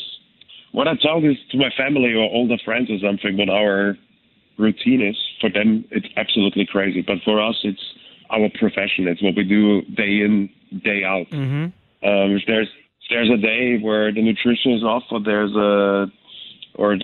[0.72, 3.98] when I tell this to my family or older friends or something, what our
[4.58, 7.02] routine is, for them it's absolutely crazy.
[7.02, 7.82] But for us, it's
[8.30, 9.08] our profession.
[9.08, 10.50] It's what we do day in,
[10.84, 11.28] day out.
[11.32, 11.66] Mm-hmm.
[12.08, 12.68] Um, if there's
[13.02, 16.12] if there's a day where the nutrition is off, or there's a
[16.76, 16.98] or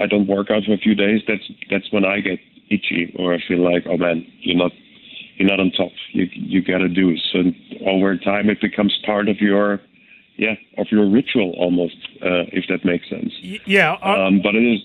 [0.00, 2.38] I don't work out for a few days, that's that's when I get
[2.70, 4.72] itchy, or I feel like, oh man, you're not
[5.36, 5.92] you're not on top.
[6.12, 7.38] You you got to do so.
[7.86, 9.80] Over time, it becomes part of your
[10.36, 13.32] yeah of your ritual almost, uh, if that makes sense.
[13.66, 14.80] Yeah, uh, um, but it is,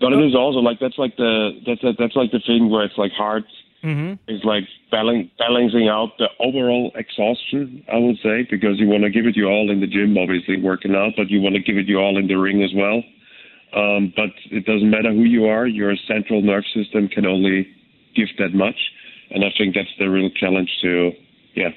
[0.00, 2.98] but it is also like that's like the that's that's like the thing where it's
[2.98, 3.44] like hard.
[3.82, 4.14] Mm-hmm.
[4.28, 9.10] It's like balancing balancing out the overall exhaustion, I would say, because you want to
[9.10, 11.76] give it your all in the gym, obviously working out, but you want to give
[11.76, 13.02] it your all in the ring as well.
[13.76, 17.68] Um, but it doesn't matter who you are; your central nerve system can only
[18.14, 18.78] give that much,
[19.30, 21.10] and I think that's the real challenge to,
[21.54, 21.70] yeah,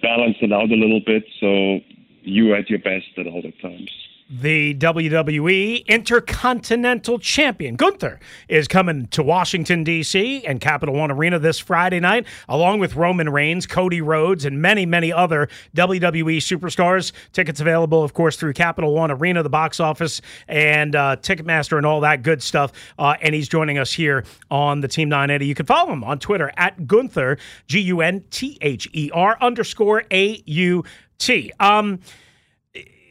[0.00, 1.78] balance it out a little bit so
[2.22, 3.90] you at your best at all the times.
[4.34, 10.46] The WWE Intercontinental Champion Gunther is coming to Washington, D.C.
[10.46, 14.86] and Capital One Arena this Friday night, along with Roman Reigns, Cody Rhodes, and many,
[14.86, 17.12] many other WWE superstars.
[17.34, 21.84] Tickets available, of course, through Capital One Arena, the box office, and uh, Ticketmaster, and
[21.84, 22.72] all that good stuff.
[22.98, 25.44] Uh, and he's joining us here on the Team 980.
[25.44, 29.36] You can follow him on Twitter at Gunther, G U N T H E R
[29.42, 30.84] underscore A U
[31.24, 31.52] T.
[31.60, 32.00] Um,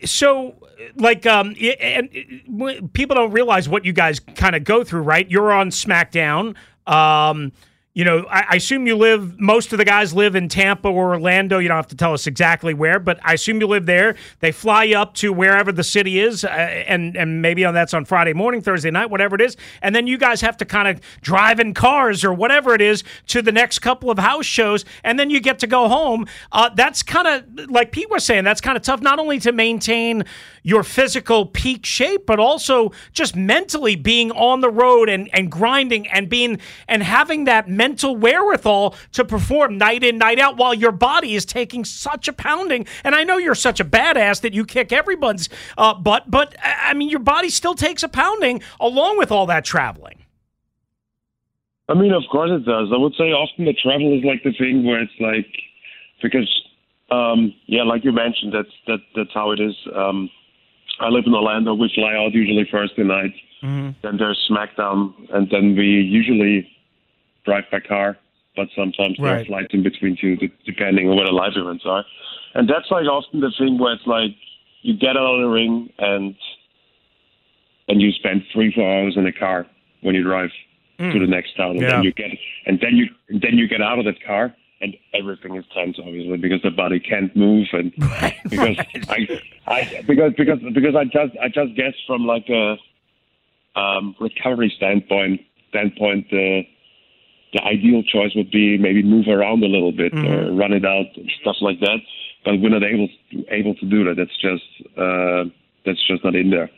[0.05, 0.55] so
[0.95, 2.09] like um and
[2.93, 6.55] people don't realize what you guys kind of go through right you're on smackdown
[6.87, 7.51] um
[7.93, 11.13] you know, I, I, assume you live, most of the guys live in Tampa or
[11.13, 11.59] Orlando.
[11.59, 14.15] You don't have to tell us exactly where, but I assume you live there.
[14.39, 18.05] They fly up to wherever the city is, uh, and, and maybe on that's on
[18.05, 19.57] Friday morning, Thursday night, whatever it is.
[19.81, 23.03] And then you guys have to kind of drive in cars or whatever it is
[23.27, 26.27] to the next couple of house shows, and then you get to go home.
[26.53, 29.51] Uh, that's kind of, like Pete was saying, that's kind of tough, not only to
[29.51, 30.23] maintain
[30.63, 36.07] your physical peak shape, but also just mentally being on the road and, and grinding
[36.09, 40.91] and being and having that mental wherewithal to perform night in, night out while your
[40.91, 42.85] body is taking such a pounding.
[43.03, 46.93] And I know you're such a badass that you kick everyone's uh, butt, but I
[46.93, 50.17] mean, your body still takes a pounding along with all that traveling.
[51.89, 52.89] I mean, of course it does.
[52.93, 55.51] I would say often the travel is like the thing where it's like,
[56.21, 56.49] because,
[57.09, 59.75] um, yeah, like you mentioned, that's that that's how it is.
[59.93, 60.29] Um,
[61.01, 61.73] I live in Orlando.
[61.73, 63.33] We fly out usually Thursday night.
[63.63, 63.89] Mm-hmm.
[64.03, 66.69] Then there's SmackDown, and then we usually
[67.43, 68.17] drive by car,
[68.55, 69.35] but sometimes right.
[69.35, 72.05] there's flights in between too, depending on where the live events are.
[72.53, 74.35] And that's like often the thing where it's like
[74.83, 76.35] you get out of the ring and
[77.87, 79.65] and you spend three four hours in a car
[80.01, 80.49] when you drive
[80.99, 81.81] to the next town, and.
[81.81, 81.89] Yeah.
[81.89, 82.31] then you get
[82.67, 84.55] and then you and then you get out of that car.
[84.81, 87.91] And everything is tense, obviously, because the body can't move, and
[88.49, 88.77] because
[89.09, 92.77] I, I, because because because I just I just guess from like a
[93.79, 96.63] um, recovery standpoint standpoint, the
[97.53, 101.05] the ideal choice would be maybe move around a little bit or run it out
[101.15, 101.97] and stuff like that.
[102.43, 104.15] But we're not able to, able to do that.
[104.17, 104.63] That's just
[104.97, 105.45] uh,
[105.85, 106.69] that's just not in there.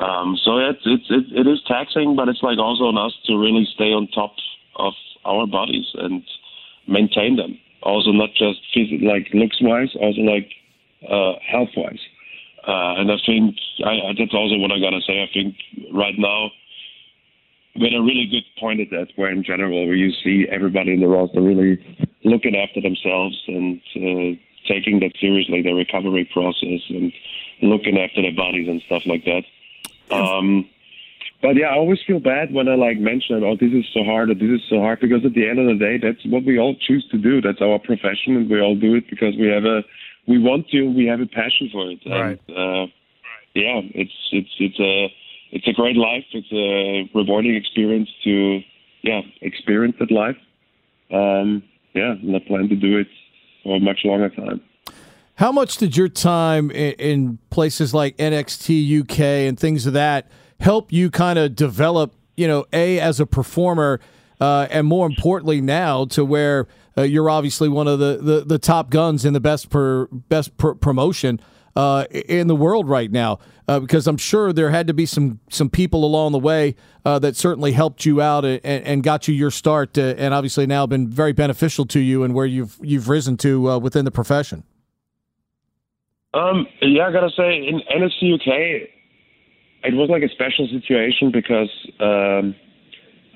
[0.00, 3.36] Um, so it's it's it, it is taxing, but it's like also on us to
[3.36, 4.34] really stay on top
[4.76, 4.92] of
[5.24, 6.22] our bodies and
[6.88, 7.58] maintain them.
[7.82, 10.50] Also, not just phys- like looks wise, also like
[11.08, 12.00] uh, health wise.
[12.66, 15.22] Uh, and I think I, I, that's also what I gotta say.
[15.22, 15.54] I think
[15.92, 16.50] right now
[17.76, 20.92] we're at a really good point at that, where in general, where you see everybody
[20.92, 21.78] in the roster really
[22.24, 27.12] looking after themselves and uh, taking that seriously, their recovery process and
[27.62, 29.44] looking after their bodies and stuff like that.
[30.14, 30.68] Um,
[31.40, 34.30] but yeah, I always feel bad when I like mention, oh, this is so hard,
[34.30, 36.58] or this is so hard, because at the end of the day, that's what we
[36.58, 37.40] all choose to do.
[37.40, 39.82] That's our profession, and we all do it because we have a,
[40.26, 42.00] we want to, we have a passion for it.
[42.04, 42.40] Right.
[42.48, 42.86] And, uh,
[43.54, 45.08] yeah, it's it's it's a
[45.52, 46.24] it's a great life.
[46.32, 48.60] It's a rewarding experience to
[49.02, 50.36] yeah experience that life.
[51.12, 51.62] Um,
[51.94, 53.08] yeah, and I plan to do it
[53.62, 54.60] for a much longer time.
[55.34, 60.28] How much did your time in, in places like NXT UK and things of that
[60.60, 64.00] help you kind of develop, you know, A, as a performer,
[64.40, 66.66] uh, and more importantly now to where
[66.96, 70.56] uh, you're obviously one of the, the, the top guns in the best per, best
[70.56, 71.40] pr- promotion
[71.76, 73.38] uh, in the world right now?
[73.68, 77.18] Uh, because I'm sure there had to be some some people along the way uh,
[77.18, 80.86] that certainly helped you out and, and got you your start, uh, and obviously now
[80.86, 84.64] been very beneficial to you and where you've you've risen to within the profession.
[86.32, 88.88] Um, yeah, I gotta say, in NXT UK,
[89.84, 92.54] it was like a special situation because um,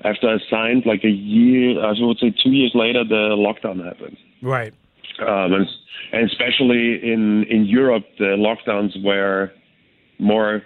[0.03, 4.17] after I signed, like a year, I would say two years later, the lockdown happened.
[4.41, 4.73] Right.
[5.21, 5.67] um, and,
[6.11, 9.51] and especially in in Europe, the lockdowns were
[10.19, 10.63] more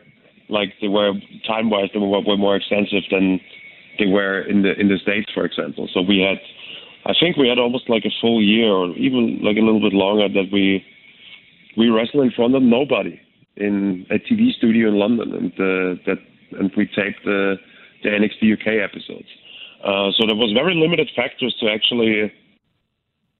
[0.49, 1.13] like they were
[1.45, 3.39] time wise they were, were more extensive than
[3.99, 5.87] they were in the in the states, for example.
[5.93, 6.39] So we had,
[7.05, 9.93] I think we had almost like a full year or even like a little bit
[9.93, 10.83] longer that we
[11.77, 13.19] we wrestled in front of nobody
[13.57, 16.19] in a TV studio in London, and uh, that
[16.59, 17.57] and we taped the
[18.03, 19.27] the NXT UK episodes.
[19.83, 22.31] Uh, so there was very limited factors to actually,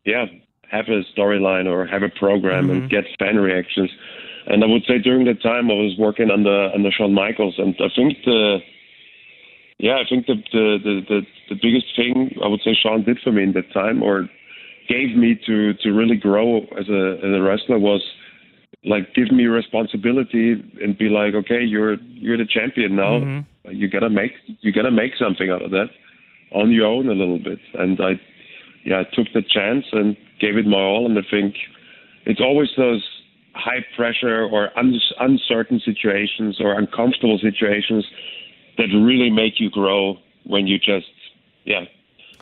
[0.06, 0.26] yeah,
[0.70, 3.90] have a storyline or have a program and get fan reactions.
[4.48, 7.76] And I would say during that time I was working under under Shawn Michaels, and
[7.80, 8.60] I think the
[9.80, 13.20] yeah, I think the the the the, the biggest thing I would say Shawn did
[13.24, 14.30] for me in that time or
[14.88, 18.02] gave me to to really grow as a as a wrestler was
[18.88, 23.20] like give me responsibility and be like, okay, you're you're the champion now.
[23.20, 23.72] Mm-hmm.
[23.72, 25.90] You gotta make you gotta make something out of that
[26.52, 27.60] on your own a little bit.
[27.74, 28.20] And I
[28.86, 31.06] yeah, I took the chance and gave it my all.
[31.06, 31.56] And I think
[32.26, 33.04] it's always those
[33.54, 38.06] high pressure or un- uncertain situations or uncomfortable situations
[38.78, 41.12] that really make you grow when you just
[41.66, 41.86] yeah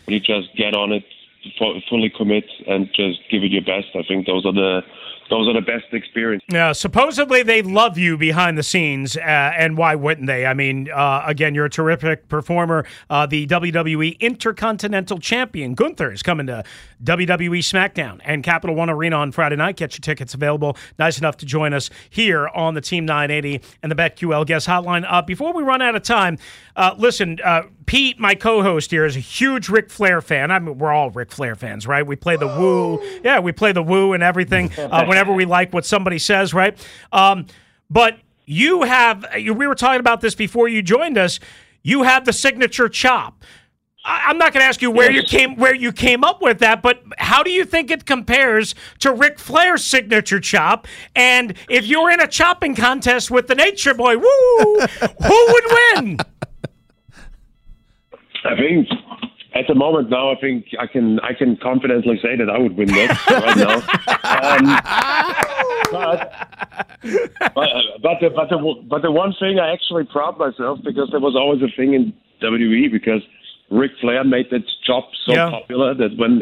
[0.03, 1.03] when you just get on it
[1.57, 4.81] fu- fully commit and just give it your best i think those are the
[5.29, 9.77] those are the best experiences Yeah, supposedly they love you behind the scenes, uh, and
[9.77, 10.45] why wouldn't they?
[10.45, 12.85] I mean, uh, again, you're a terrific performer.
[13.09, 16.63] Uh, the WWE Intercontinental Champion Gunther is coming to
[17.03, 19.77] WWE SmackDown and Capital One Arena on Friday night.
[19.77, 20.77] Get your tickets available.
[20.99, 25.05] Nice enough to join us here on the Team 980 and the BetQL Guest Hotline.
[25.07, 26.37] Uh, before we run out of time,
[26.75, 30.51] uh, listen, uh, Pete, my co-host here, is a huge Ric Flair fan.
[30.51, 32.05] I mean, we're all Ric Flair fans, right?
[32.05, 35.71] We play the woo, yeah, we play the woo and everything uh, whenever we like
[35.73, 36.77] what somebody says, right?
[37.13, 37.45] Um,
[37.89, 41.39] but you have, you- we were talking about this before you joined us.
[41.83, 43.43] You have the signature chop.
[44.03, 46.59] I- I'm not going to ask you where you came where you came up with
[46.59, 50.85] that, but how do you think it compares to Ric Flair's signature chop?
[51.15, 54.25] And if you were in a chopping contest with the Nature Boy, woo,
[54.79, 55.63] who would
[55.95, 56.17] win?
[58.45, 58.87] i think
[59.55, 62.75] at the moment now i think i can i can confidently say that i would
[62.77, 63.75] win this right now
[64.25, 64.65] um,
[65.91, 66.31] but
[67.55, 67.69] but
[68.01, 71.35] but the, but the but the one thing I actually proud myself because there was
[71.35, 73.21] always a thing in WWE because
[73.69, 75.49] Ric Flair made that chop so Yeah.
[75.49, 76.41] popular that when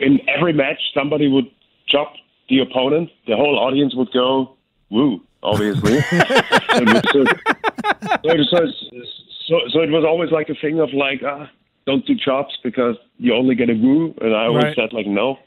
[0.00, 1.46] in every match somebody would
[1.88, 2.12] chop
[2.48, 4.56] the opponent, the whole audience would go
[4.90, 5.98] woo, obviously.
[6.72, 7.24] So,
[8.24, 8.66] so, so,
[9.48, 11.50] so, so it was always like a thing of like, ah,
[11.86, 14.76] don't do chops because you only get a woo, and I always Right.
[14.76, 15.38] said like, no,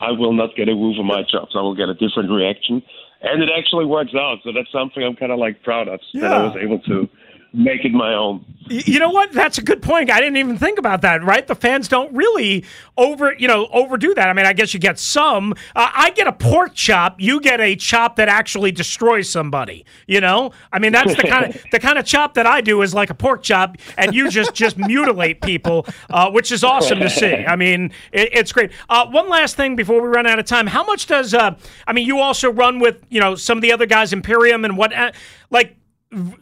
[0.00, 1.54] I will not get a woo for my chops.
[1.54, 2.82] I will get a different reaction,
[3.22, 4.38] and it actually works out.
[4.42, 7.08] So that's something I'm kind of like proud of that I was able to
[7.52, 8.44] make it my own.
[8.68, 9.32] You know what?
[9.32, 10.10] That's a good point.
[10.10, 11.24] I didn't even think about that.
[11.24, 11.44] Right?
[11.44, 12.64] The fans don't really
[12.96, 14.28] over, you know, overdo that.
[14.28, 15.54] I mean, I guess you get some.
[15.74, 17.20] Uh, I get a pork chop.
[17.20, 19.84] You get a chop that actually destroys somebody.
[20.06, 20.52] You know?
[20.72, 23.10] I mean, that's the kind of the kind of chop that I do is like
[23.10, 27.34] a pork chop, and you just just mutilate people, uh, which is awesome to see.
[27.34, 28.70] I mean, it, it's great.
[28.88, 30.68] Uh, one last thing before we run out of time.
[30.68, 31.34] How much does?
[31.34, 31.56] Uh,
[31.88, 34.76] I mean, you also run with you know some of the other guys, Imperium and
[34.76, 35.10] what, uh,
[35.50, 35.76] like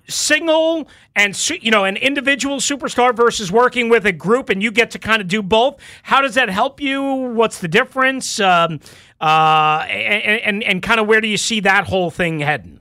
[0.08, 4.90] single and you know an individual superstar versus working with a group and you get
[4.92, 5.78] to kind of do both.
[6.04, 7.02] How does that help you?
[7.02, 8.40] What's the difference?
[8.40, 8.80] Um,
[9.20, 12.80] uh, and, and, and kind of where do you see that whole thing heading?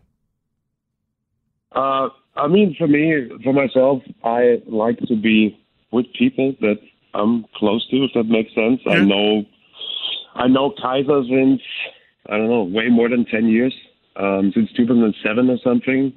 [1.74, 5.60] Uh, i mean for me for myself i like to be
[5.92, 6.80] with people that
[7.14, 8.80] i'm close to if that makes sense.
[8.88, 9.44] I know
[10.36, 11.62] i know Kaiser since
[12.30, 13.74] i don't know way more than 10 years
[14.16, 16.14] um, since 2007 or something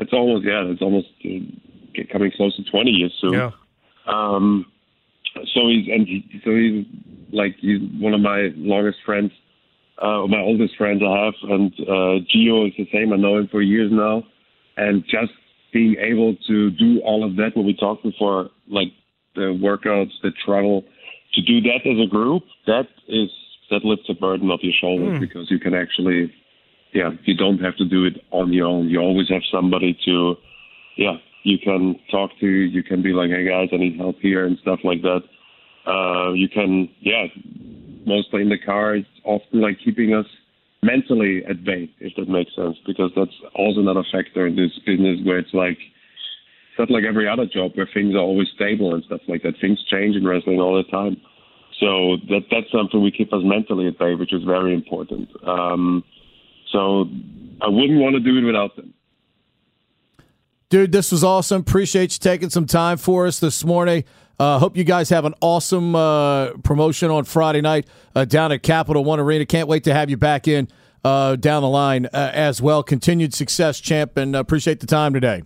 [0.00, 3.34] it's almost yeah, it's almost uh, coming close to 20 years soon.
[3.34, 3.50] Yeah.
[4.06, 4.66] Um,
[5.54, 6.86] so he's and he, so he's
[7.32, 9.30] like he's one of my longest friends,
[10.02, 13.12] uh, my oldest friends I have, and uh, Gio is the same.
[13.12, 14.24] I know him for years now,
[14.76, 15.32] and just
[15.72, 18.88] being able to do all of that what we talked before, like
[19.36, 20.82] the workouts, the travel,
[21.34, 23.30] to do that as a group, that is
[23.70, 25.20] that lifts a burden off your shoulders mm.
[25.20, 26.32] because you can actually
[26.92, 28.88] yeah, you don't have to do it on your own.
[28.88, 30.34] You always have somebody to,
[30.96, 32.46] yeah, you can talk to.
[32.46, 35.22] You can be like, hey guys, I need help here and stuff like that.
[35.86, 37.26] Uh, you can, yeah,
[38.06, 38.96] mostly in the car.
[38.96, 40.26] It's often like keeping us
[40.82, 45.18] mentally at bay, if that makes sense, because that's also another factor in this business
[45.24, 49.04] where it's like, it's not like every other job where things are always stable and
[49.04, 49.54] stuff like that.
[49.60, 51.16] Things change in wrestling all the time.
[51.78, 55.28] So that that's something we keep us mentally at bay, which is very important.
[55.46, 56.04] Um,
[56.72, 57.08] so
[57.60, 58.94] I wouldn't want to do it without them.
[60.70, 61.62] Dude, this was awesome.
[61.62, 64.04] Appreciate you taking some time for us this morning.
[64.38, 68.62] Uh, hope you guys have an awesome uh, promotion on Friday night uh, down at
[68.62, 69.44] Capital One Arena.
[69.44, 70.68] Can't wait to have you back in
[71.04, 72.82] uh, down the line uh, as well.
[72.82, 75.42] Continued success, champ, and appreciate the time today.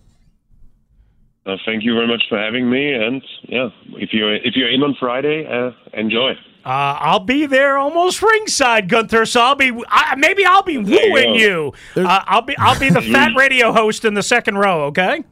[1.45, 2.93] Uh, thank you very much for having me.
[2.93, 5.45] And yeah, if you're if you're in on Friday,
[5.93, 6.33] enjoy.
[6.65, 9.27] Uh, I'll be there almost ringside, Gunther.
[9.27, 11.73] So I'll be I, maybe I'll be wooing you.
[11.95, 12.03] you.
[12.03, 14.85] Uh, I'll be I'll be the fat radio host in the second row.
[14.85, 15.23] Okay.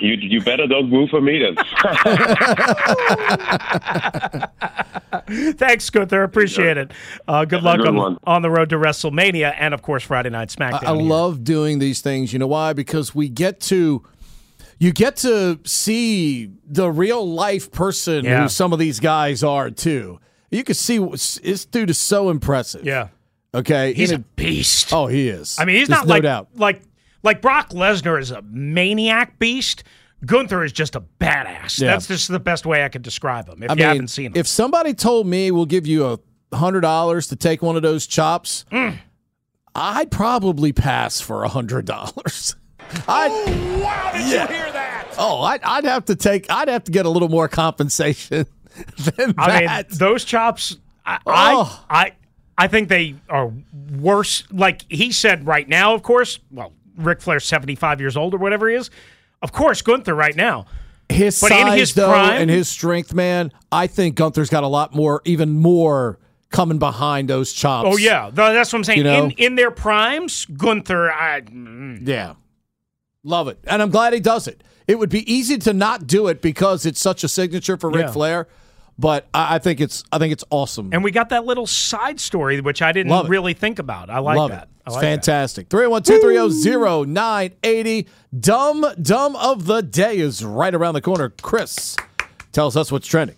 [0.00, 1.54] You you better don't woo for me then.
[5.54, 6.24] Thanks, Gunther.
[6.24, 6.90] Appreciate it.
[7.28, 10.82] Uh, good luck on, on the road to WrestleMania and of course Friday Night SmackDown.
[10.82, 12.32] I, I love doing these things.
[12.32, 12.72] You know why?
[12.72, 14.02] Because we get to
[14.82, 18.42] you get to see the real life person yeah.
[18.42, 20.18] who some of these guys are too.
[20.50, 22.84] You can see this dude is so impressive.
[22.84, 23.08] Yeah.
[23.54, 23.94] Okay.
[23.94, 24.92] He's a beast.
[24.92, 25.56] Oh, he is.
[25.56, 26.48] I mean, he's There's not no like doubt.
[26.56, 26.82] like
[27.22, 29.84] like Brock Lesnar is a maniac beast.
[30.26, 31.80] Gunther is just a badass.
[31.80, 31.92] Yeah.
[31.92, 33.62] That's just the best way I could describe him.
[33.62, 36.56] If I you mean, haven't seen him, if somebody told me we'll give you a
[36.56, 38.98] hundred dollars to take one of those chops, mm.
[39.76, 42.56] I'd probably pass for a hundred dollars.
[43.08, 44.10] I oh, wow!
[44.12, 44.48] Did yeah.
[44.48, 44.71] you hear that?
[45.18, 46.50] Oh, I'd, I'd have to take.
[46.50, 48.46] I'd have to get a little more compensation
[49.16, 49.90] than I that.
[49.90, 50.76] mean, those chops.
[51.04, 51.84] I, oh.
[51.88, 52.12] I, I,
[52.58, 53.52] I think they are
[53.98, 54.44] worse.
[54.50, 56.38] Like he said, right now, of course.
[56.50, 58.90] Well, Ric Flair's seventy-five years old or whatever he is.
[59.40, 60.66] Of course, Gunther right now.
[61.08, 63.52] His but size, his though, prime, and his strength, man.
[63.70, 66.18] I think Gunther's got a lot more, even more
[66.50, 67.88] coming behind those chops.
[67.90, 68.98] Oh yeah, that's what I'm saying.
[68.98, 69.24] You know?
[69.24, 71.10] in, in their primes, Gunther.
[71.10, 72.06] I, mm.
[72.06, 72.34] yeah,
[73.24, 73.58] Love it.
[73.66, 74.62] And I'm glad he does it.
[74.92, 78.08] It would be easy to not do it because it's such a signature for Ric
[78.08, 78.12] yeah.
[78.12, 78.46] Flair.
[78.98, 80.90] But I, think it's I think it's awesome.
[80.92, 84.10] And we got that little side story which I didn't really think about.
[84.10, 84.64] I like Love that.
[84.64, 84.68] It.
[84.88, 85.70] It's like fantastic.
[85.70, 88.06] 312-330-0980.
[88.38, 91.32] Dumb Dumb of the Day is right around the corner.
[91.40, 91.96] Chris
[92.52, 93.36] tells us what's trending.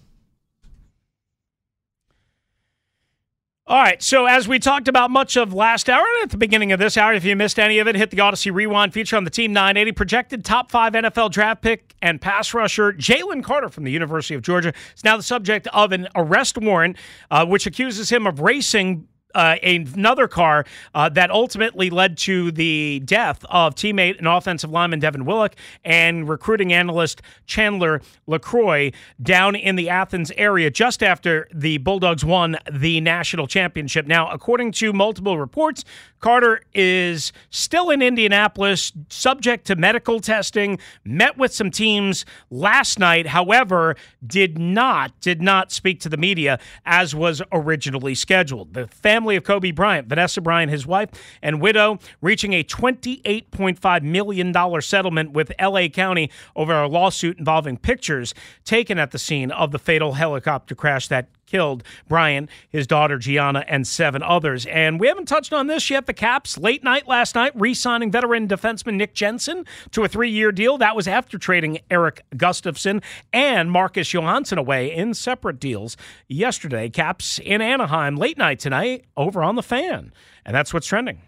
[3.66, 6.70] All right, so as we talked about much of last hour and at the beginning
[6.72, 9.24] of this hour, if you missed any of it, hit the Audacy Rewind feature on
[9.24, 13.84] the Team 980 projected top five NFL draft pick and pass rusher Jalen Carter from
[13.84, 16.98] the University of Georgia is now the subject of an arrest warrant,
[17.30, 20.64] uh, which accuses him of racing uh, another car
[20.95, 25.55] uh, that ultimately led to the death of teammate and offensive lineman Devin Willock
[25.85, 28.91] and recruiting analyst Chandler LaCroix
[29.22, 34.07] down in the Athens area just after the Bulldogs won the national championship.
[34.07, 35.85] Now, according to multiple reports,
[36.25, 43.27] Carter is still in Indianapolis, subject to medical testing, met with some teams last night,
[43.27, 43.95] however,
[44.27, 48.72] did not, did not speak to the media as was originally scheduled.
[48.72, 51.11] The family of Kobe Bryant, Vanessa Bryant, his wife,
[51.43, 58.33] and widow, reaching a $28.5 million settlement with LA County over a lawsuit involving pictures
[58.64, 63.64] taken at the scene of the fatal helicopter crash that killed Bryant, his daughter Gianna,
[63.68, 64.66] and seven others.
[64.66, 66.07] And we haven't touched on this yet.
[66.07, 70.30] The Caps, late night last night, re signing veteran defenseman Nick Jensen to a three
[70.30, 70.78] year deal.
[70.78, 75.96] That was after trading Erik Gustafsson and Marcus Johansson away in separate deals
[76.26, 76.90] yesterday.
[76.90, 80.12] Caps in Anaheim, late night tonight, over on the fan.
[80.44, 81.22] And that's what's trending.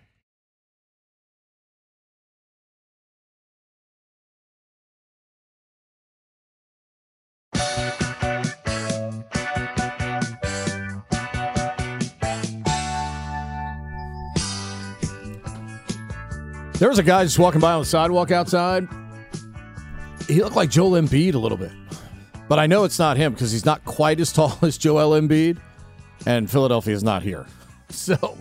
[16.78, 18.86] There was a guy just walking by on the sidewalk outside.
[20.28, 21.72] He looked like Joel Embiid a little bit.
[22.48, 25.58] But I know it's not him because he's not quite as tall as Joel Embiid,
[26.26, 27.46] and Philadelphia is not here.
[27.88, 28.36] So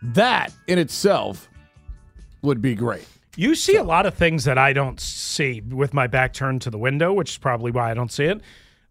[0.00, 1.50] that in itself
[2.40, 3.06] would be great.
[3.36, 6.70] You see a lot of things that I don't see with my back turned to
[6.70, 8.38] the window, which is probably why I don't see it.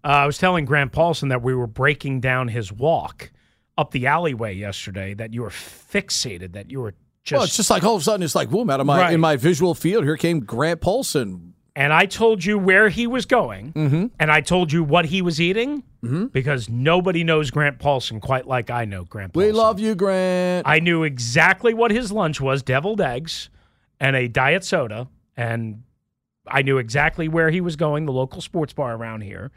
[0.04, 3.32] Uh, I was telling Grant Paulsen that we were breaking down his walk
[3.76, 6.94] up the alleyway yesterday, that you were fixated, that you were
[7.24, 7.38] just.
[7.38, 9.14] well, it's just like all of a sudden it's like, boom, out of my Right.
[9.14, 11.52] in my visual field, here came Grant Paulsen.
[11.76, 14.08] and I told you where he was going, Mm-hmm.
[14.20, 15.84] and I told you what he was eating,
[16.34, 19.46] because nobody knows Grant Paulsen quite like I know Grant Paulsen.
[19.46, 20.68] We love you, Grant.
[20.68, 23.50] I knew exactly what his lunch was deviled eggs
[24.00, 25.08] and a diet soda.
[25.38, 25.84] And
[26.48, 29.52] I knew exactly where he was going, the local sports bar around here.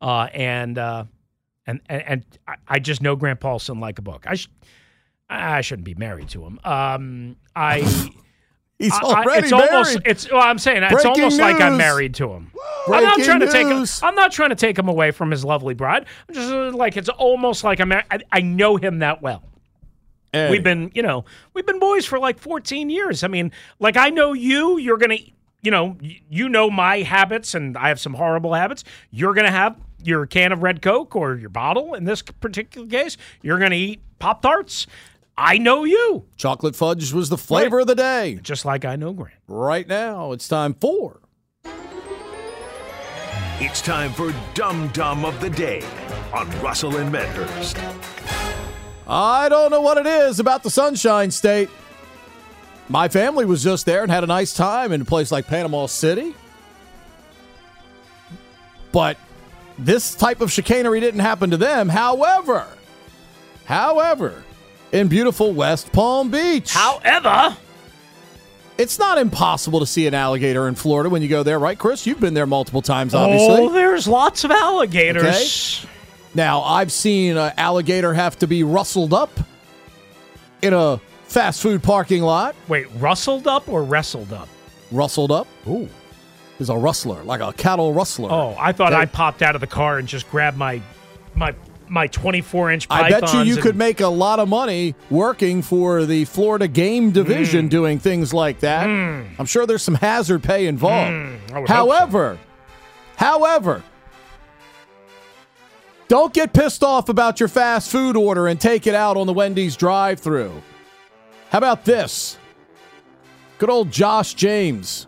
[0.00, 1.04] Uh, and, uh,
[1.66, 4.24] and, and, and I- I just know Grant Paulsen like a book.
[4.26, 4.48] I, sh-
[5.30, 6.58] I shouldn't be married to him.
[6.64, 7.80] Um, I,
[8.78, 9.70] He's I- I- already it's married.
[9.70, 12.50] almost, it's, well, I'm saying it's Breaking almost like I'm married to him.
[12.86, 13.84] I'm not Breaking trying to take him.
[14.02, 16.06] I'm not trying to take him away from his lovely bride.
[16.28, 17.92] I'm just uh, like it's almost like I'm.
[17.92, 18.02] I,
[18.32, 19.42] I know him that well.
[20.32, 21.24] Hey, We've been, you know,
[21.54, 23.24] we've been boys for like 14 years.
[23.24, 23.50] I mean,
[23.80, 25.24] like I know you, you're going to,
[25.62, 28.84] you know, you know my habits and I have some horrible habits.
[29.10, 32.86] You're going to have your can of Red Coke or your bottle in this particular
[32.86, 33.16] case.
[33.42, 34.86] You're going to eat Pop Tarts.
[35.40, 38.40] I know you, chocolate fudge was the flavor of the day.
[38.42, 39.36] just like I know Grant.
[39.46, 41.20] Right now, it's time for
[43.60, 45.84] It's time for Dum Dum of the Day
[46.34, 47.78] on Russell and Medhurst.
[49.06, 51.70] I don't know what it is about the Sunshine State.
[52.88, 55.86] My family was just there and had a nice time in a place like Panama
[55.86, 56.34] City.
[58.90, 59.16] But
[59.78, 61.88] this type of chicanery didn't happen to them.
[61.88, 62.66] However,
[63.66, 64.42] however,
[64.92, 67.56] in beautiful West Palm Beach, However,
[68.76, 72.06] it's not impossible to see an alligator in Florida when you go there, right, Chris?
[72.06, 73.62] You've been there multiple times, obviously.
[73.62, 75.84] oh, there's lots of alligators.
[76.34, 79.30] Now, I've seen an alligator have to be rustled up
[80.62, 82.54] in a fast food parking lot.
[82.68, 84.48] Wait, rustled up or wrestled up?
[84.92, 85.88] Rustled up Ooh.
[86.60, 88.30] is a rustler, like a cattle rustler.
[88.30, 89.02] Oh, I thought Okay.
[89.02, 90.80] I popped out of the car and just grabbed my
[91.34, 91.54] my
[91.90, 95.62] my 24 inch I bet you you and- could make a lot of money working
[95.62, 97.68] for the Florida Game Division Hmm.
[97.68, 98.84] doing things like that.
[98.86, 101.12] I'm sure there's some hazard pay involved.
[101.12, 101.74] Hmm, would hope so.
[101.74, 102.38] However,
[103.16, 103.82] however,
[106.08, 109.32] don't get pissed off about your fast food order and take it out on the
[109.32, 110.62] Wendy's drive-through.
[111.50, 112.38] How about this?
[113.58, 115.06] Good old Josh James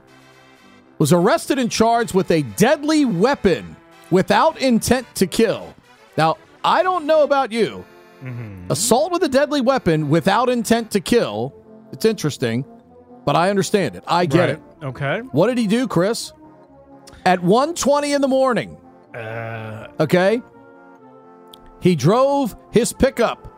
[0.98, 3.76] was arrested and charged with a deadly weapon
[4.10, 5.74] without intent to kill.
[6.18, 7.84] Now, I don't know about you.
[8.68, 11.54] Assault with a deadly weapon without intent to kill.
[11.92, 12.64] It's interesting,
[13.24, 14.04] but I understand it.
[14.06, 14.48] I get Right.
[14.50, 14.60] it.
[14.82, 15.20] Okay.
[15.32, 16.32] What did he do, Chris?
[17.24, 18.76] At 1:20 in the morning.
[19.14, 20.42] Uh, Okay?
[21.80, 23.48] He drove his pickup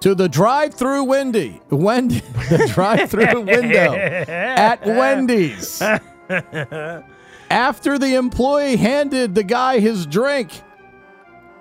[0.00, 5.82] to the drive-through Wendy, Wendy, the drive-through window at Wendy's.
[7.50, 10.50] After the employee handed the guy his drink,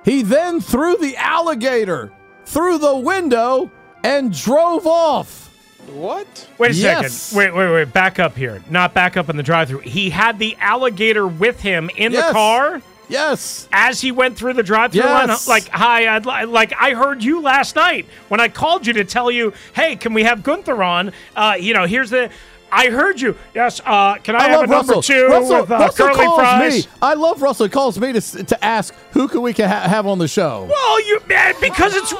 [0.07, 2.11] he then threw the alligator
[2.45, 3.69] through the window
[4.03, 5.43] and drove off.
[5.91, 6.47] What?
[6.57, 7.13] wait a Yes.
[7.13, 7.37] second.
[7.37, 7.93] Wait, wait, wait.
[7.93, 8.61] Back up here.
[8.69, 9.79] Not back up in the drive-through.
[9.79, 12.25] He had the alligator with him in Yes.
[12.27, 13.67] the car Yes.
[13.71, 15.29] as he went through the drive-through line.
[15.47, 19.05] Like, hi, I'd li- like I heard you last night when I called you to
[19.05, 21.11] tell you, hey, can we have Gunther on?
[21.35, 22.29] Uh, you know, here's the.
[22.71, 23.37] I heard you.
[23.53, 23.79] Yes.
[23.85, 25.01] Uh, can I, I, have a number Russell.
[25.01, 26.85] two Russell, with uh, Russell curly calls fries?
[26.85, 26.91] me.
[27.01, 27.65] I love Russell.
[27.67, 30.67] He calls me to to ask who can we can ha- have on the show.
[30.69, 32.13] Well, you man, because it's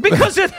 [0.00, 0.52] because it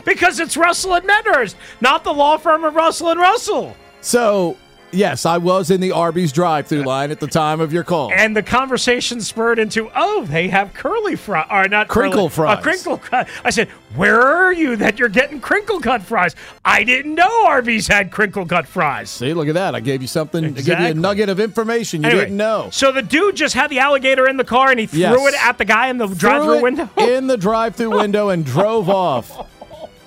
[0.04, 3.76] because it's Russell and Medhurst, not the law firm of Russell and Russell.
[4.00, 4.56] So,
[4.92, 8.12] yes, I was in the Arby's drive-through line at the time of your call.
[8.12, 12.58] And the conversation spurred into, oh, they have curly fries, or not Crinkle curly, fries.
[12.58, 13.28] A crinkle cut.
[13.44, 16.34] I said, where are you that you're getting crinkle cut fries?
[16.64, 19.10] I didn't know Arby's had crinkle cut fries.
[19.10, 19.74] See, look at that.
[19.74, 20.44] I gave you something.
[20.44, 22.68] I gave you a nugget of information you Anyway, didn't know.
[22.72, 25.34] So the dude just had the alligator in the car and he threw Yes.
[25.34, 26.88] it at the guy in the Threw drive-through it window.
[26.98, 29.46] in the drive-through window and drove off.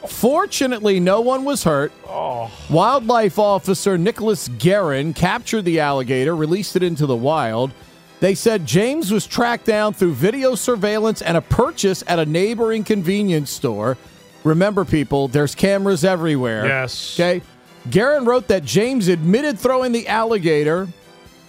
[0.08, 1.92] Fortunately, no one was hurt.
[2.08, 2.52] Oh.
[2.70, 7.72] Wildlife officer Nicholas Guerin captured the alligator, released it into the wild.
[8.20, 12.84] They said James was tracked down through video surveillance and a purchase at a neighboring
[12.84, 13.98] convenience store.
[14.44, 16.66] Remember, people, there's cameras everywhere.
[16.66, 17.20] Yes.
[17.20, 17.42] Okay.
[17.90, 20.88] Guerin wrote that James admitted throwing the alligator.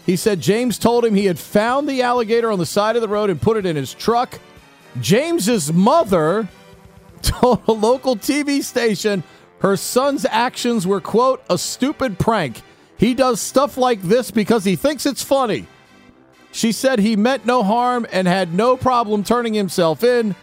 [0.07, 3.09] He said James told him he had found the alligator on the side of the
[3.09, 4.40] road and put it in his truck.
[5.00, 6.48] James's mother
[7.23, 9.23] told a local TV station
[9.61, 12.61] her son's actions were, quote, a stupid prank.
[12.97, 15.66] He does stuff like this because he thinks it's funny.
[16.51, 20.35] She said he meant no harm and had no problem turning himself in.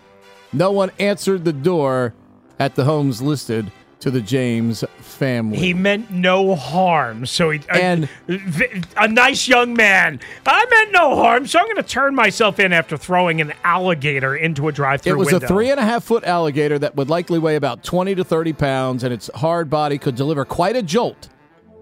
[0.52, 2.14] No one answered the door
[2.58, 5.58] at the homes listed to the James family.
[5.58, 7.26] He meant no harm.
[7.26, 10.20] So he And- a, a nice young man.
[10.45, 14.36] I meant no harm, so I'm going to turn myself in after throwing an alligator
[14.36, 15.45] into a drive-through It was window.
[15.45, 18.54] a three and a half foot alligator that would likely weigh about 20 to 30
[18.54, 21.28] pounds, and its hard body could deliver quite a jolt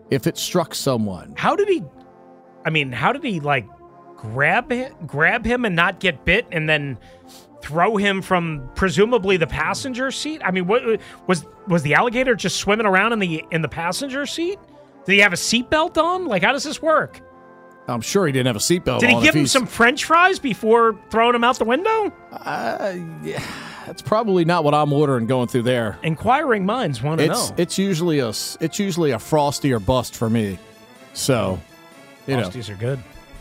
[0.09, 1.33] if it struck someone.
[1.37, 1.83] How did he?
[2.65, 3.67] I mean, how did he like
[4.15, 4.73] grab
[5.05, 6.97] grab him and not get bit, and then
[7.61, 10.41] throw him from presumably the passenger seat?
[10.43, 10.83] I mean, what
[11.27, 14.59] was was the alligator just swimming around in the in the passenger seat?
[15.05, 16.25] Did he have a seatbelt on?
[16.25, 17.21] Like, how does this work?
[17.89, 20.39] I'm sure he didn't have a seatbelt Did he give him he's- some French fries
[20.39, 22.11] before throwing him out the window?
[22.33, 23.41] Uh, yeah,
[23.85, 25.97] that's probably not what I'm ordering going through there.
[26.03, 27.49] Inquiring minds want to know.
[27.57, 30.59] it's usually a it's usually a frosty or bust for me.
[31.13, 31.61] So,
[32.27, 32.49] you know.
[32.49, 32.99] Frosties are good.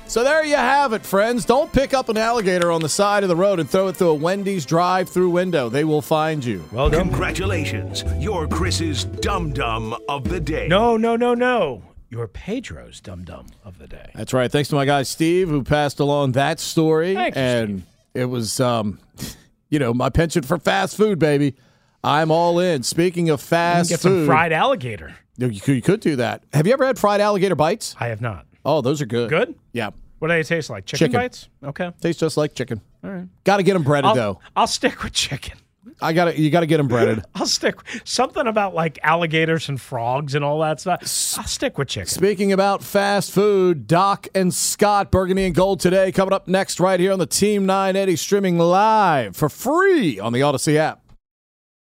[0.09, 1.45] So there you have it, friends.
[1.45, 4.11] Don't pick up an alligator on the side of the road and throw it through
[4.11, 5.69] a Wendy's drive-through window.
[5.69, 6.65] They will find you.
[6.71, 7.09] Well done.
[7.09, 8.05] Congratulations.
[8.17, 10.69] You're Chris's Dum Dum of the Day.
[10.69, 11.83] No, no, no, no.
[12.09, 14.11] You're Pedro's dum dum of the day.
[14.15, 14.51] That's right.
[14.51, 17.15] Thanks to my guy Steve who passed along that story.
[17.15, 17.83] Thank you, and
[18.15, 19.01] it was um
[19.71, 21.57] you know, my penchant for fast food, baby.
[22.05, 22.85] I'm all in.
[22.85, 25.17] Speaking of fast Get food, some fried alligator.
[25.37, 26.45] You, could, you could do that.
[26.53, 27.97] Have you ever had fried alligator bites?
[27.99, 28.47] I have not.
[28.67, 29.31] Oh, those are good.
[29.31, 29.55] Good?
[29.73, 29.91] Yeah.
[30.19, 30.87] What do they taste like?
[30.87, 31.21] Chicken, Chicken.
[31.21, 31.49] bites?
[31.62, 31.93] Okay.
[32.01, 32.81] Tastes just like chicken.
[33.05, 33.29] All right.
[33.45, 34.41] Got to get them breaded I'll, though.
[34.57, 35.57] I'll stick with chicken.
[36.03, 37.23] I got to you got to get them breaded.
[37.37, 41.01] I'll stick something about like alligators and frogs and all that stuff.
[41.39, 42.09] I'll stick with chicken.
[42.09, 46.99] Speaking about fast food, Doc and Scott, Burgundy and Gold today, coming up next right
[46.99, 51.06] here on the Team 980, streaming live for free on the Audacy app.